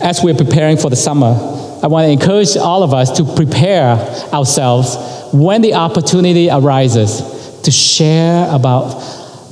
as 0.00 0.24
we're 0.24 0.34
preparing 0.34 0.78
for 0.78 0.88
the 0.88 0.96
summer, 0.96 1.59
I 1.82 1.86
want 1.86 2.06
to 2.06 2.10
encourage 2.10 2.56
all 2.56 2.82
of 2.82 2.92
us 2.92 3.16
to 3.16 3.24
prepare 3.24 3.96
ourselves 4.34 4.96
when 5.32 5.62
the 5.62 5.74
opportunity 5.74 6.50
arises 6.50 7.60
to 7.62 7.70
share 7.70 8.54
about 8.54 8.92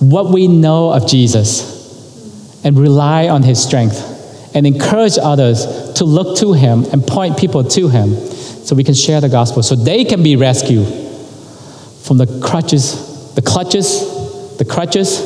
what 0.01 0.33
we 0.33 0.47
know 0.47 0.93
of 0.93 1.07
Jesus 1.07 1.77
and 2.65 2.79
rely 2.79 3.29
on 3.29 3.43
his 3.43 3.63
strength 3.63 4.17
and 4.55 4.67
encourage 4.67 5.17
others 5.19 5.93
to 5.95 6.05
look 6.05 6.39
to 6.39 6.53
him 6.53 6.85
and 6.93 7.07
point 7.07 7.39
people 7.39 7.65
to 7.65 7.89
him 7.89 8.15
so 8.15 8.75
we 8.75 8.85
can 8.85 8.95
share 8.95 9.21
the 9.21 9.29
gospel 9.29 9.63
so 9.63 9.75
they 9.75 10.05
can 10.05 10.23
be 10.23 10.37
rescued 10.37 10.87
from 12.03 12.19
the 12.19 12.27
crutches, 12.47 13.35
the 13.35 13.43
clutches, 13.43 14.57
the 14.59 14.65
crutches 14.65 15.21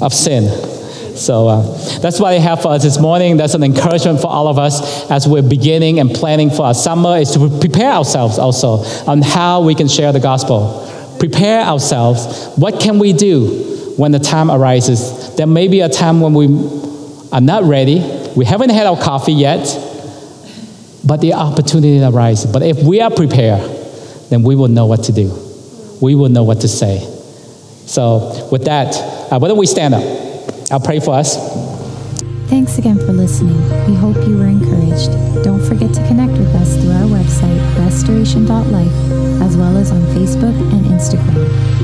of 0.00 0.12
sin. 0.14 0.71
So 1.14 1.48
uh, 1.48 1.98
that's 1.98 2.18
what 2.18 2.32
I 2.32 2.38
have 2.38 2.62
for 2.62 2.68
us 2.68 2.82
this 2.82 2.98
morning. 2.98 3.36
That's 3.36 3.54
an 3.54 3.62
encouragement 3.62 4.20
for 4.20 4.28
all 4.28 4.48
of 4.48 4.58
us 4.58 5.10
as 5.10 5.28
we're 5.28 5.42
beginning 5.42 6.00
and 6.00 6.10
planning 6.10 6.50
for 6.50 6.66
our 6.66 6.74
summer 6.74 7.18
is 7.18 7.32
to 7.32 7.58
prepare 7.60 7.92
ourselves 7.92 8.38
also 8.38 8.84
on 9.10 9.20
how 9.22 9.62
we 9.62 9.74
can 9.74 9.88
share 9.88 10.12
the 10.12 10.20
gospel. 10.20 10.88
Prepare 11.18 11.60
ourselves. 11.62 12.48
What 12.56 12.80
can 12.80 12.98
we 12.98 13.12
do 13.12 13.94
when 13.96 14.12
the 14.12 14.18
time 14.18 14.50
arises? 14.50 15.36
There 15.36 15.46
may 15.46 15.68
be 15.68 15.80
a 15.80 15.88
time 15.88 16.20
when 16.20 16.34
we 16.34 16.46
are 17.30 17.40
not 17.40 17.64
ready. 17.64 18.00
We 18.34 18.44
haven't 18.44 18.70
had 18.70 18.86
our 18.86 18.96
coffee 18.96 19.32
yet, 19.32 19.64
but 21.04 21.18
the 21.20 21.34
opportunity 21.34 22.02
arises. 22.02 22.50
But 22.50 22.62
if 22.62 22.82
we 22.82 23.00
are 23.00 23.10
prepared, 23.10 23.60
then 24.30 24.42
we 24.42 24.56
will 24.56 24.68
know 24.68 24.86
what 24.86 25.04
to 25.04 25.12
do. 25.12 25.30
We 26.00 26.14
will 26.14 26.30
know 26.30 26.42
what 26.42 26.62
to 26.62 26.68
say. 26.68 27.00
So, 27.86 28.48
with 28.50 28.64
that, 28.64 28.94
uh, 29.30 29.38
why 29.38 29.48
don't 29.48 29.58
we 29.58 29.66
stand 29.66 29.94
up? 29.94 30.21
I'll 30.72 30.80
pray 30.80 31.00
for 31.00 31.14
us. 31.14 31.36
Thanks 32.48 32.78
again 32.78 32.96
for 32.96 33.12
listening. 33.12 33.60
We 33.86 33.94
hope 33.94 34.16
you 34.26 34.38
were 34.38 34.46
encouraged. 34.46 35.12
Don't 35.44 35.62
forget 35.62 35.92
to 35.94 36.06
connect 36.08 36.32
with 36.32 36.54
us 36.54 36.76
through 36.76 36.92
our 36.92 37.08
website, 37.08 37.78
restoration.life, 37.78 39.42
as 39.42 39.56
well 39.56 39.76
as 39.76 39.90
on 39.90 40.00
Facebook 40.16 40.56
and 40.72 40.86
Instagram. 40.86 41.81